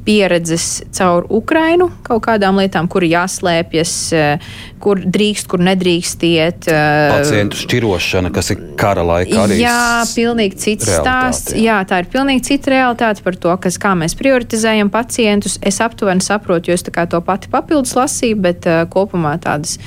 [0.07, 4.45] pieredzes caur Ukrainu, kaut kādām lietām, kur jāslēpjas, eh,
[4.83, 6.67] kur drīkst, kur nedrīkst iet.
[6.67, 9.47] Eh, Pacientu šķirošana, kas ir kara laikā.
[9.59, 11.55] Jā, pilnīgi cits stāsts.
[11.55, 11.63] Jā.
[11.67, 15.57] jā, tā ir pilnīgi cita realitāte par to, kas, kā mēs prioritizējam pacientus.
[15.61, 19.77] Es aptuveni saprotu, jo es to pati papildus lasīju, bet uh, kopumā tādas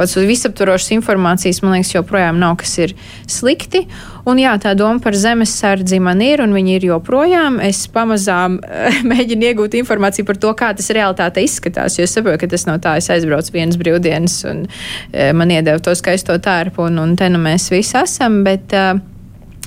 [0.00, 2.94] visaptvarošas informācijas, man liekas, joprojām nav, kas ir
[3.28, 3.86] slikti.
[4.28, 7.60] Un jā, tā doma par zemesardzi man ir, un viņi ir joprojām.
[7.64, 8.58] Es pamazām
[9.10, 11.98] mēģinu iegūt informāciju par to, kā tas realitāte izskatās.
[11.98, 15.80] Jo es saprotu, ka tas nav tā, es aizbraucu vienas brīvdienas, un e, man iedeva
[15.82, 18.42] to skaisto tērpu, un, un te nu mēs visi esam.
[18.46, 18.98] Bet, uh,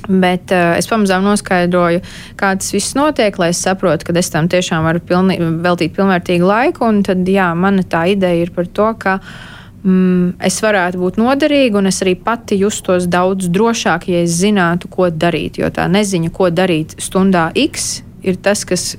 [0.03, 2.01] Bet uh, es pamazām noskaidroju,
[2.35, 6.49] kā tas viss notiek, lai es saprotu, ka es tam tiešām varu pilni, veltīt pilnvērtīgu
[6.49, 6.89] laiku.
[6.91, 9.53] Un tad, jā, mana tā ideja ir par to, ka uh,
[9.84, 14.89] mm, es varētu būt noderīga, un es arī pati justos daudz drošāk, ja es zinātu,
[14.91, 15.59] ko darīt.
[15.61, 18.93] Jo tā neziņa, ko darīt stundā X, ir tas, kas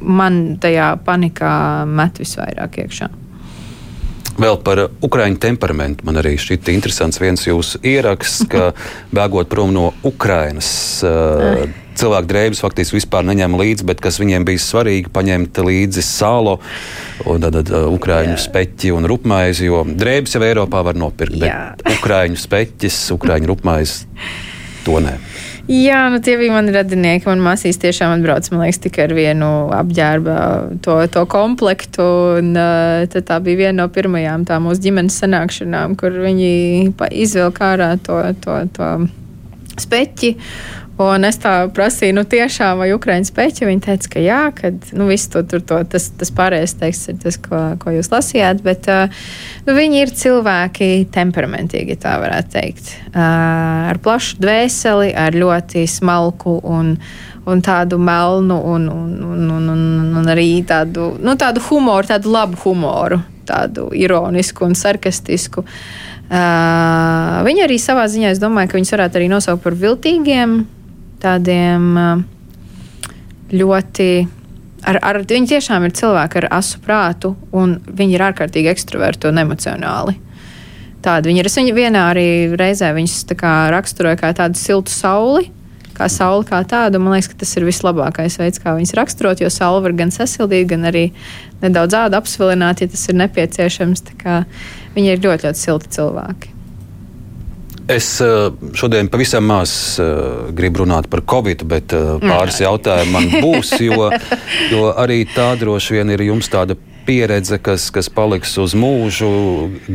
[0.00, 1.52] man tajā panikā
[1.88, 3.10] met visvairāk iekšā.
[4.34, 8.72] Vēl par ukrāņu temperamentu man arī šķita interesants viens jūsu ieraksts, ka
[9.16, 10.68] bēgot prom no Ukrainas.
[11.06, 16.56] Uh, cilvēku drēbes faktiski vispār neņēma līdzi, bet kas viņiem bija svarīgi, paņemt līdzi sālo,
[17.30, 21.94] un tad uh, ukrāņu speķi un rupmaizi, jo drēbes jau Eiropā var nopirkt, bet Jā.
[21.94, 24.08] ukrāņu speķis, ukrāņu rupmaizi
[24.84, 25.16] to nē.
[25.64, 27.24] Jā, nu tie bija mani radinieki.
[27.30, 30.36] Man māsīs tiešām atbrauc, man liekas, tikai ar vienu apģērba
[30.84, 32.04] to, to komplektu.
[32.40, 37.94] Un, uh, tā bija viena no pirmajām tā mūsu ģimenes sanākšanām, kur viņi izvilka ārā
[38.04, 38.90] to, to, to
[39.80, 40.34] speķi.
[40.94, 43.66] Un es tā prasīju, nu, tiešām, vai Ukrāņu spēķi.
[43.66, 47.16] Viņa teica, ka jā, ka nu, viss to, tur, to, tas, tas pārējais teksts ir
[47.24, 48.60] tas, ko, ko jūs lasījāt.
[48.62, 48.86] Bet
[49.66, 52.92] nu, viņi ir cilvēki temperamentīgi, tā varētu teikt.
[53.18, 56.94] Ar plašu dvēseli, ar ļoti smalku un,
[57.50, 62.60] un tādu melnu, un, un, un, un, un arī tādu, nu, tādu humoru, tādu labu
[62.62, 63.18] humoru,
[63.50, 65.66] tādu ironisku un sarkastisku.
[66.24, 70.54] Uh, viņi arī savā ziņā, es domāju, ka viņus varētu arī nosaukt par viltīgiem
[71.24, 71.92] tādiem
[73.54, 74.08] ļoti.
[74.84, 79.40] Ar, ar, viņi tiešām ir cilvēki ar asu prātu, un viņi ir ārkārtīgi ekstraverti un
[79.40, 80.18] emocionāli.
[81.04, 81.48] Tādi viņi ir.
[81.48, 82.92] Es viņu vienā arī reizē
[83.36, 85.50] kā raksturoju kā tādu siltu sauli,
[85.96, 87.00] kā sauli kā tādu.
[87.00, 90.68] Man liekas, ka tas ir vislabākais veids, kā viņas raksturot, jo saule var gan sasildīt,
[90.72, 91.10] gan arī
[91.64, 94.04] nedaudz ādu apsvilināt, ja tas ir nepieciešams.
[94.96, 96.53] Viņi ir ļoti, ļoti silti cilvēki.
[97.88, 100.06] Es eh, šodien pavisam maz eh,
[100.56, 104.08] gribu runāt par covid, bet eh, pāris jautājumu man būs, jo,
[104.72, 109.28] jo arī tā droši vien ir jums tāda pieredze, kas, kas paliks uz mūžu,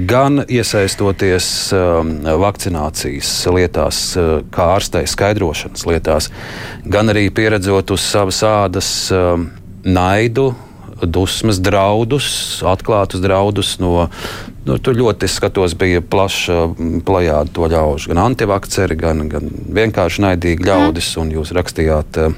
[0.06, 2.12] gan iesaistoties um,
[2.44, 4.02] vakcinācijas lietās,
[4.54, 6.30] kā ārstei skaidrošanas lietās,
[6.86, 9.48] gan arī pieredzot uz savas ādas um,
[9.82, 10.52] naidu,
[11.02, 12.30] dusmas, draudus,
[12.62, 14.06] atklātus draudus no.
[14.68, 16.68] Nu, tur ļoti, skatos, bija plaša
[17.08, 18.12] plējāda to ļaužu.
[18.12, 21.14] Gan antivakceri, gan, gan vienkārši naidīgi ļaudis.
[21.22, 22.36] Un jūs rakstījāt uh,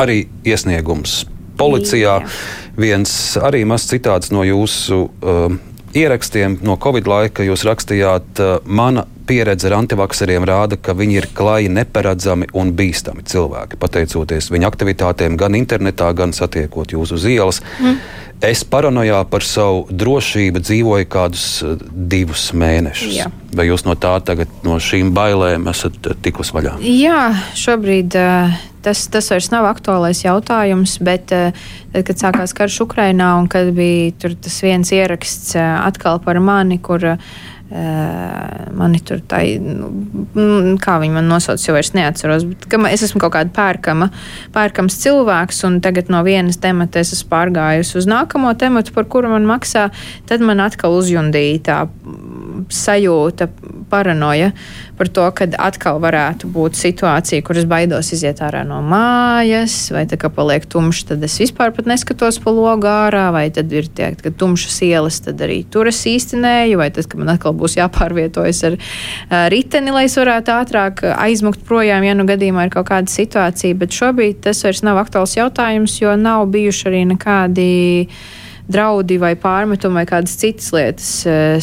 [0.00, 1.24] arī iesniegums
[1.58, 2.20] policijā.
[2.22, 2.34] Jā.
[2.78, 3.12] Viens
[3.42, 5.58] arī mazs citāts no jūsu uh,
[5.94, 7.46] ierakstiem no Covid laika.
[7.46, 13.24] Jūs rakstījāt, uh, mana pieredze ar antivakseriem rāda, ka viņi ir klaji, neparedzami un bīstami
[13.28, 13.78] cilvēki.
[13.80, 17.62] Pateicoties viņu aktivitātēm, gan internetā, gan satiekot jūs uz ielas.
[17.80, 17.98] Mm.
[18.44, 23.14] Es paranojā par savu drošību dzīvoju kādus uh, divus mēnešus.
[23.16, 23.30] Jā.
[23.54, 26.76] Vai jūs no tā tagad, no šīm bailēm, esat uh, tikus vaļā?
[26.84, 28.20] Jā, šobrīd.
[28.20, 31.56] Uh tas, tas vairs nav aktuālais jautājums, bet tad,
[31.94, 37.14] kad sākās karš Ukrainā un kad bija tas viens ieraksts atkal par mani, kur
[37.72, 42.44] mani tur tā, nu, kā viņi man nosauc, jau es neatceros.
[42.50, 44.10] Bet, es esmu kaut kāda pērkama,
[44.54, 49.32] pērkams cilvēks, un tagad no vienas temata es esmu pārgājusi uz nākamo tematu, par kuru
[49.32, 49.88] man maksā.
[50.28, 51.78] Tad man atkal uzjundīja tā
[52.70, 53.48] sajūta,
[53.90, 54.52] paranoja
[54.98, 60.04] par to, ka atkal varētu būt situācija, kur es baidos iziet ārā no mājas, vai
[60.10, 64.12] tā kā paliek tumšs, tad es vispār neskatos pa logu ārā, vai tad ir tie,
[64.18, 68.62] ka tumšas ielas, tad arī tur es īstenēju, vai tad, ka man atkal būs jāpārvietojas
[68.68, 68.78] ar
[69.52, 73.76] riteni, lai es varētu ātrāk aizmukt projām, ja nu gadījumā ir kaut kāda situācija.
[73.80, 77.68] Bet šobrīd tas vairs nav aktuāls jautājums, jo nav bijuši arī nekādi
[78.64, 81.08] draudi vai pārmetumi vai kādas citas lietas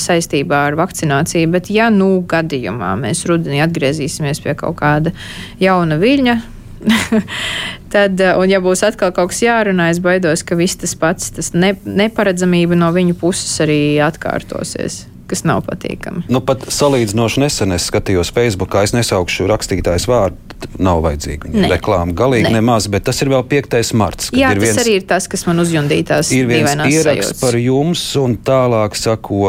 [0.03, 1.49] saistībā ar vakcināciju.
[1.55, 5.13] Bet, ja nu gadījumā mēs rudenī atgriezīsimies pie kaut kāda
[5.61, 6.37] jauna viļņa,
[7.93, 11.53] tad, un ja būs atkal kaut kas jārunā, es baidos, ka viss tas pats, tas
[11.53, 16.25] ne, neparedzamība no viņu puses arī atkārtosies kas nav patīkami.
[16.31, 20.37] Nu, pat salīdzinoši nesen es skatījos Facebook, es nesaukšu rakstītājs vārdu.
[20.77, 21.65] Nav vajadzīga ne.
[21.71, 22.13] reklāma.
[22.13, 22.59] Galīgi ne.
[22.59, 23.79] nemaz, bet tas ir vēl 5.
[23.97, 24.29] marts.
[24.37, 26.29] Jā, tas viens, arī ir tas, kas man uzjundītās.
[26.37, 27.41] Ir viens ieraksts sajūtas.
[27.41, 29.41] par jums, un tālāk sako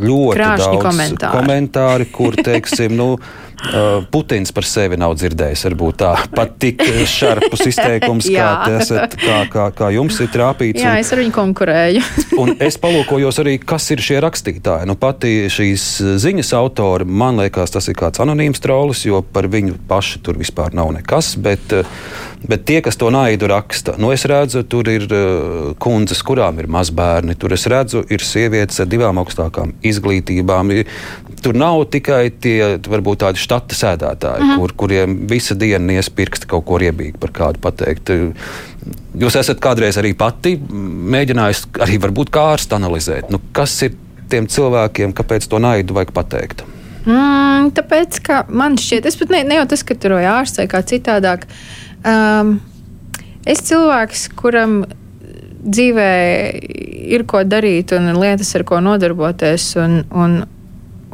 [0.00, 3.12] ļoti Krāšņi daudz komentāri, komentāri kur, teiksim, nu.
[3.64, 5.64] Uh, Putins par sevi nav dzirdējis.
[5.68, 8.48] Varbūt tā pat tik šarpus izteikums, kā,
[8.78, 10.82] esat, kā, kā, kā jums ir trāpīts.
[10.82, 12.04] Jā, un, es ar viņu konkurēju.
[12.42, 14.88] un es palūkojos arī, kas ir šie rakstītāji.
[14.90, 15.86] Nu, pati šīs
[16.22, 20.76] ziņas autori, man liekas, tas ir kāds anonīms trolis, jo par viņu pašu tur vispār
[20.76, 21.34] nav nekas.
[21.40, 21.72] Bet,
[22.48, 26.68] bet tie, kas to naidu raksta, nu, es redzu, tur ir uh, kundzes, kurām ir
[26.72, 27.36] mazbērni.
[27.40, 30.72] Tur es redzu, ir sievietes ar divām augstākām izglītībām.
[31.44, 34.60] Tur nav tikai tie varbūt tādi štata sēdētāji, mm -hmm.
[34.60, 38.12] kur, kuriem visa diena iespirksta kaut ko riebīgi par kādu pateikt.
[39.18, 43.94] Jūs esat kādreiz arī pati mēģinājis arī varbūt kā ārsts analizēt, nu, kas ir
[44.28, 46.64] tiem cilvēkiem, kāpēc to naidu vajag pateikt.
[47.04, 50.62] Mm, tāpēc, ka man šķiet, es pat ne, ne jau tas, ka tur ir ārsts
[50.62, 51.44] vai kā citādāk.
[52.04, 52.58] Um,
[53.48, 54.82] es cilvēks, kuram
[55.64, 56.10] dzīvē
[57.14, 59.70] ir ko darīt un lietas, ar ko nodarboties.
[59.80, 60.42] Un, un,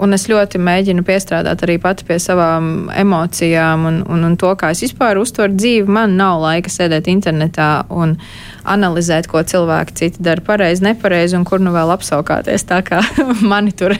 [0.00, 4.70] Un es ļoti mēģinu piestrādāt arī pati pie savām emocijām un, un, un to, kā
[4.72, 5.92] es vispār uztveru dzīvi.
[5.92, 8.14] Man nav laika sēdēt internetā un
[8.68, 12.66] analizēt, ko cilvēki citi dara pareizi, nepareizi un kur nu vēl apsaukāties.
[12.68, 13.00] Tā kā
[13.52, 13.94] mani tur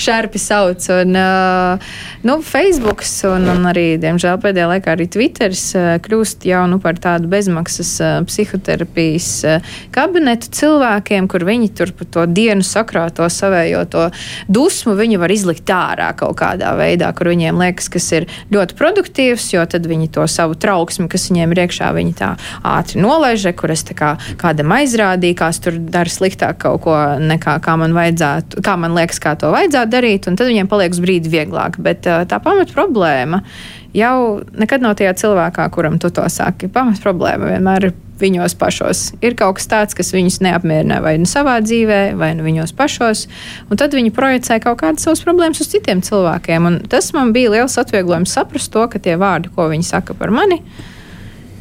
[0.00, 0.84] šarpi sauc.
[0.92, 1.92] Un, uh,
[2.26, 7.00] nu, Facebook un, un arī, diemžēl, pēdējā laikā arī Twitter uh, kļūst jau nu, par
[7.02, 9.30] tādu bezmaksas uh, psihoterapijas
[9.94, 14.06] kabinetu cilvēkiem, kur viņi tur par to dienu sakrāto savējo to
[14.52, 19.48] dusmu, viņi var izlikt ārā kaut kādā veidā, kur viņiem liekas, kas ir ļoti produktīvs,
[19.54, 22.32] jo tad viņi to savu trauksmi, kas viņiem ir iekšā, viņi tā
[22.74, 24.01] ātri nolaiž, kur es tā kā
[24.40, 24.74] kādam
[25.38, 29.34] kā es tur daru sliktāk kaut ko nekā kā man vajadzētu, kā man liekas, kā
[29.38, 31.78] to vajadzētu darīt, un tad viņiem paliek uz brīdi vieglāk.
[31.82, 33.42] Bet tā pamat problēma
[33.96, 36.70] jau nekad nav tajā cilvēkā, kuram tu to saki.
[36.72, 39.02] Pamat problēma vienmēr ir viņos pašos.
[39.24, 43.26] Ir kaut kas tāds, kas viņus neapmierina vai nu savā dzīvē, vai nu viņos pašos,
[43.68, 46.68] un tad viņi projicē kaut kādas savas problēmas uz citiem cilvēkiem.
[46.68, 50.34] Un tas man bija liels atvieglojums saprast to, ka tie vārdi, ko viņi saka par
[50.34, 50.62] mani,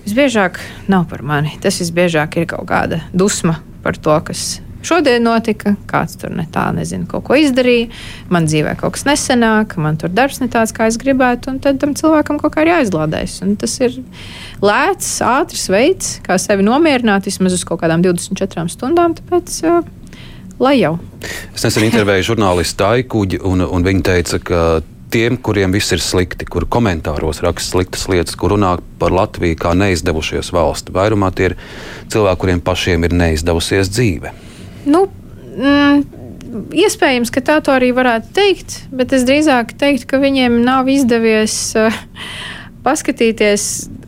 [0.06, 0.58] Visbiežāk
[0.89, 1.54] nav par mani.
[1.62, 5.76] Tas visbiežāk ir kaut kāda dusma par to, kas šodien notika.
[5.89, 7.91] Kāds tur ne tā, nezinu, kaut ko izdarīja.
[8.34, 11.95] Man dzīvē kaut kas nesenāk, man tur darbs ne tāds, kā es gribētu, tad tam
[11.97, 13.39] cilvēkam kaut kā ir jāizlādējas.
[13.45, 13.99] Un tas ir
[14.64, 19.14] lēts, ātrs veids, kā sevi nomierināt vismaz uz kaut kādām 24 stundām.
[19.20, 19.60] Tāpēc,
[20.62, 20.95] lai jau.
[21.54, 24.64] Es nesen intervēju žurnālistu Aikuģi, un, un viņa teica, ka
[25.12, 29.74] tiem, kuriem viss ir slikti, kur komentāros raksta sliktas lietas, kur runā par Latviju kā
[29.78, 30.93] neizdevušies valsti.
[30.95, 31.57] Vairumā tie ir
[32.12, 34.34] cilvēki, kuriem pašiem ir neizdevusies dzīve.
[34.89, 35.05] Nu,
[35.55, 36.03] mm,
[36.84, 41.57] iespējams, ka tā to arī varētu teikt, bet es drīzāk teiktu, ka viņiem nav izdevies
[41.80, 42.03] uh,
[42.86, 43.68] paskatīties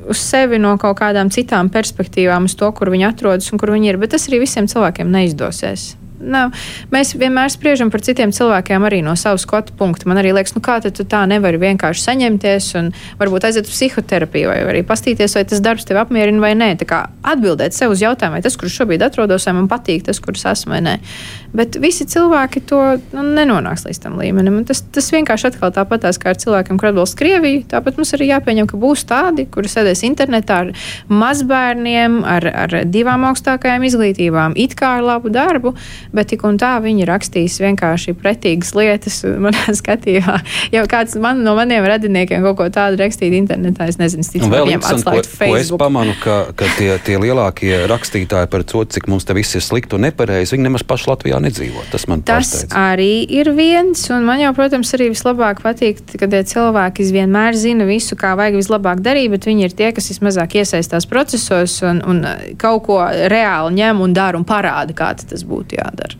[0.10, 3.94] uz sevi no kaut kādām citām perspektīvām, uz to, kur viņi atrodas un kur viņi
[3.94, 4.00] ir.
[4.02, 5.94] Bet tas arī visiem cilvēkiem neizdosies
[6.24, 6.54] nav.
[6.94, 10.08] Mēs vienmēr spriežam par citiem cilvēkiem arī no savas skatu punkta.
[10.10, 14.52] Man arī liekas, nu kā tu tā nevari vienkārši saņemties un varbūt aiziet uz psihoterapiju
[14.52, 16.74] vai arī pastīties, vai tas darbs tevi apmierina vai nē.
[16.82, 17.04] Tā kā
[17.34, 20.78] atbildēt sev uz jautājumu, vai tas, kurš šobrīd atrodos, vai man patīk tas, kurš esmu
[20.78, 20.98] vai nē.
[21.54, 22.80] Bet visi cilvēki to
[23.14, 24.56] nu, nenonāks līdz tam līmenim.
[24.62, 27.62] Un tas, tas vienkārši atkal tāpatās kā ar cilvēkiem, kur atbalsta Krieviju.
[27.70, 30.72] Tāpat mums arī jāpieņem, ka būs tādi, kuri sēdēs internetā ar
[31.14, 35.76] mazbērniem, ar, ar divām augstākajām izglītībām, it kā ar labu darbu,
[36.16, 40.40] bet tik un tā viņi rakstīs vienkārši pretīgas lietas manā skatījumā.
[40.74, 44.82] Ja kāds man, no maniem radiniekiem kaut ko tādu rakstītu internetā, es nezinu, cik viņiem
[44.82, 45.54] atslēgt ko, Facebook.
[45.54, 49.54] Ko es pamanu, ka, ka tie, tie lielākie rakstītāji par to, cik mums te viss
[49.54, 51.84] ir slikti un nepareizi, viņi nemaz paši Latvijā nedzīvo.
[51.92, 52.76] Tas man Tas pārsteidz.
[52.78, 57.88] arī ir viens, un man jau, protams, arī vislabāk patīk, kad tie cilvēki vienmēr zina
[57.90, 62.26] visu, kā vajag vislabāk darīt, bet viņi ir tie, kas vismazāk iesaistās procesos un, un
[62.58, 63.00] kaut ko
[63.32, 66.20] reāli ņem un dara un parāda, kā tas būtu jādara.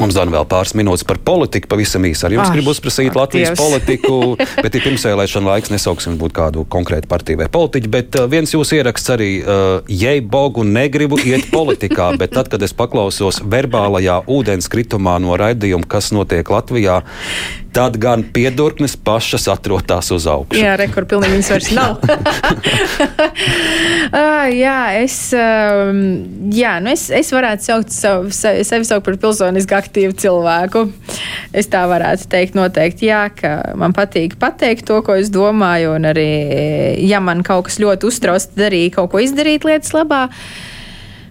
[0.00, 2.24] Mums dan vēl pāris minūtes par politiku, pavisam īsi.
[2.24, 3.60] Ar jums ah, gribu uzprasīt Latvijas Dievs.
[3.60, 4.18] politiku,
[4.64, 7.92] bet ir pirmsvēlēšana laiks, nesauksim būt kādu konkrētu partiju vai politiķu.
[7.92, 12.64] Bet uh, viens jūs ieraksts arī, uh, jei bogu negribu iet politikā, bet tad, kad
[12.64, 17.02] es paklausos verbālajā ūdenskritumā no raidījuma, kas notiek Latvijā,
[17.72, 20.58] tad gan piedurknes pašas atrodas uz augšu.
[20.58, 22.00] Jā, rekur pilnīgi viņas vairs nav.
[24.20, 26.00] ah, jā, es, um,
[26.54, 30.84] jā, nu es, es varētu saukt savu, sevi saukt par pilsoniski aktīvu cilvēku.
[31.50, 36.06] Es tā varētu teikt noteikti, jā, ka man patīk pateikt to, ko es domāju, un
[36.12, 36.30] arī,
[37.02, 40.28] ja man kaut kas ļoti uztrauc, tad arī kaut ko izdarīt lietas labā.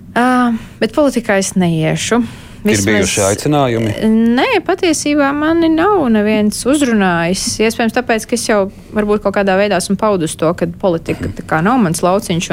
[0.10, 2.20] Uh, bet politikā es neiešu.
[2.64, 3.92] Vismaz, ir bijuši aicinājumi?
[4.36, 7.46] Nē, patiesībā mani nav neviens uzrunājis.
[7.64, 8.60] Iespējams, tāpēc, ka es jau
[8.96, 12.50] varbūt kaut kādā veidā esmu paudus to, ka politika nav mans lauciņš.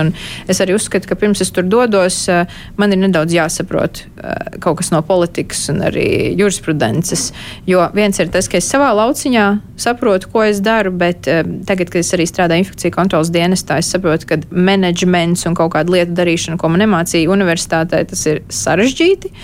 [0.51, 2.47] Es arī uzskatu, ka pirms es tur dodos, eh,
[2.79, 6.07] man ir nedaudz jāsaprot eh, kaut kas no politikas un arī
[6.39, 7.33] jurisprudences.
[7.67, 9.47] Jo viens ir tas, ka es savā lauciņā
[9.81, 13.91] saprotu, ko es daru, bet eh, tagad, kad es arī strādāju infekciju kontrolas dienestā, es
[13.91, 19.35] saprotu, ka menedžments un kaut kāda lieta darīšana, ko man nemācīja universitātē, tas ir sarežģīti.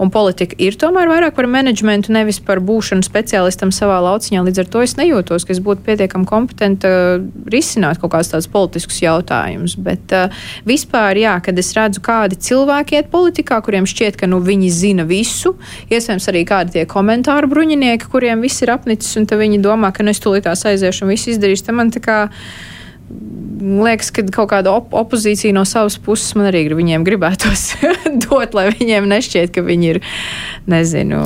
[0.00, 4.42] Un politika ir tomēr vairāk par menedžmentu, nevis par būšanu speciālistam savā lauciņā.
[4.46, 6.90] Līdz ar to es nejūtos, ka es būtu pietiekami kompetenta
[7.52, 9.76] risināt kaut kādus tādus politiskus jautājumus.
[9.86, 14.42] Bet uh, vispār, jā, kad es redzu, kādi cilvēki iet politikā, kuriem šķiet, ka nu,
[14.44, 15.54] viņi zina visu,
[15.88, 20.14] iespējams, arī kādi tie komentāru bruņinieki, kuriem viss ir apnicis, un viņi domā, ka nu,
[20.14, 21.68] es tūlītās aiziešu un visu izdarīšu.
[21.68, 22.18] Te man tā kā
[23.84, 27.74] liekas, ka kaut kāda op opozīcija no savas puses man arī viņiem gribētos
[28.26, 30.00] dot, lai viņiem nešķiet, ka viņi ir,
[30.70, 31.24] nezinu,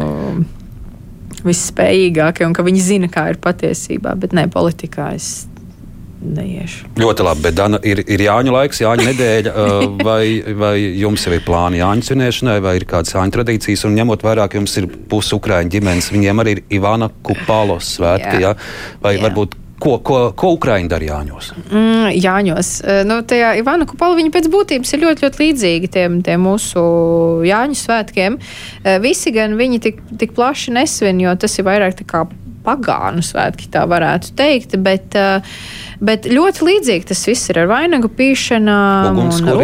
[1.46, 4.16] visspējīgākie un ka viņi zina, kā ir patiesībā.
[4.18, 5.46] Bet nē, politikā es
[6.18, 6.88] neiešu.
[6.98, 9.52] Ļoti labi, bet Dana, ir, ir Jāņa laiks, Jāņa nedēļa.
[10.08, 13.84] Vai, vai jums jau ir plāni Jāņa svinēšanai, vai ir kādas Jāņa tradīcijas?
[13.86, 18.42] Un ņemot vērā, ka jums ir pusi Ukrāņu ģimenes, viņiem arī ir Ivana Kupālos svētki.
[18.42, 18.52] Jā.
[18.54, 18.98] Ja?
[19.04, 19.24] Vai Jā.
[19.28, 21.52] varbūt Ko, ko, ko Ukraiņa dara Jāņos?
[21.68, 22.72] Mm, Jāņos.
[22.82, 26.82] E, nu, tajā Ivana Kupala viņa pēc būtības ir ļoti, ļoti līdzīga tiem, tiem mūsu
[27.46, 28.40] Jāņu svētkiem.
[28.82, 32.26] E, visi gan viņi tik, tik plaši nesvin, jo tas ir vairāk tā kā
[32.68, 34.76] pagānu svētki, tā varētu teikt.
[34.84, 35.60] Bet, uh,
[35.98, 39.16] Bet ļoti līdzīgi tas viss ir ar vainagu pīšanām,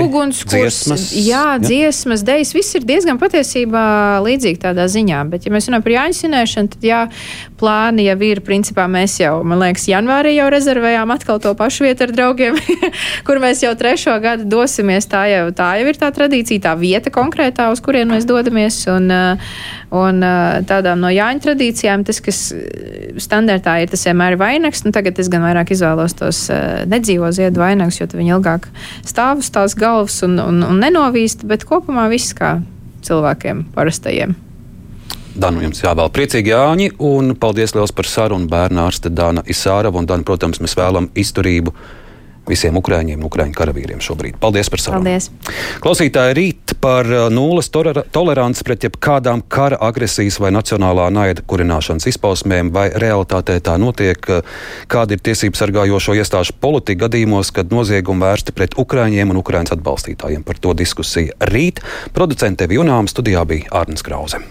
[0.03, 1.05] ugunskura, dziesmas.
[1.15, 2.51] Jā, dziesmas, dejas.
[2.57, 3.85] Viss ir diezgan patiesībā
[4.25, 5.21] līdzīgi tādā ziņā.
[5.31, 7.03] Bet, ja mēs runājam par Jāņu sinēšanu, tad jā,
[7.61, 8.43] plāni jau ir.
[8.45, 12.59] Principā mēs jau, man liekas, janvārī jau rezervējām atkal to pašu vietu ar draugiem,
[13.29, 15.07] kur mēs jau trešo gadu dosimies.
[15.07, 18.81] Tā jau, tā jau ir tā tradīcija, tā vieta konkrētā, uz kurien mēs dodamies.
[18.91, 19.07] Un,
[19.95, 20.29] un
[20.67, 22.43] tādām no Jāņu tradīcijām, tas, kas
[23.23, 24.83] standartā ir, tas vienmēr ir vainags.
[24.83, 28.71] Nu, tagad es gan vairāk izvēlos tos uh, nedzīvo ziedu vainagus, jo viņi ilgāk
[29.07, 32.57] stāv uz tās galvas un, un, un nenovīst, bet kopumā viss kā
[33.05, 34.35] cilvēkiem parastajiem.
[35.35, 40.07] Danu jums jāvēl priecīgi Jāņi, un paldies liels par sarunu bērnu ārste Dāna Isārava, un
[40.07, 41.75] Dana, protams, mēs vēlam izturību
[42.47, 44.37] visiem ukrāņiem un ukrāņu karavīriem šobrīd.
[44.41, 45.03] Paldies par sarunu.
[45.03, 45.31] Paldies.
[45.83, 47.71] Klausītāji rīt par uh, nulles
[48.13, 54.59] toleranci pret jebkādām kara agresijas vai nacionālā naida kurināšanas izpausmēm, vai realitātē tā notiek, uh,
[54.93, 60.45] kāda ir tiesību sargājošo iestāžu politika gadījumos, kad noziegumi vērsti pret ukrāņiem un ukrāņu atbalstītājiem.
[60.45, 61.81] Par to diskusija rīt.
[62.13, 64.43] Producente Vijunām studijā bija Ārnis Krause.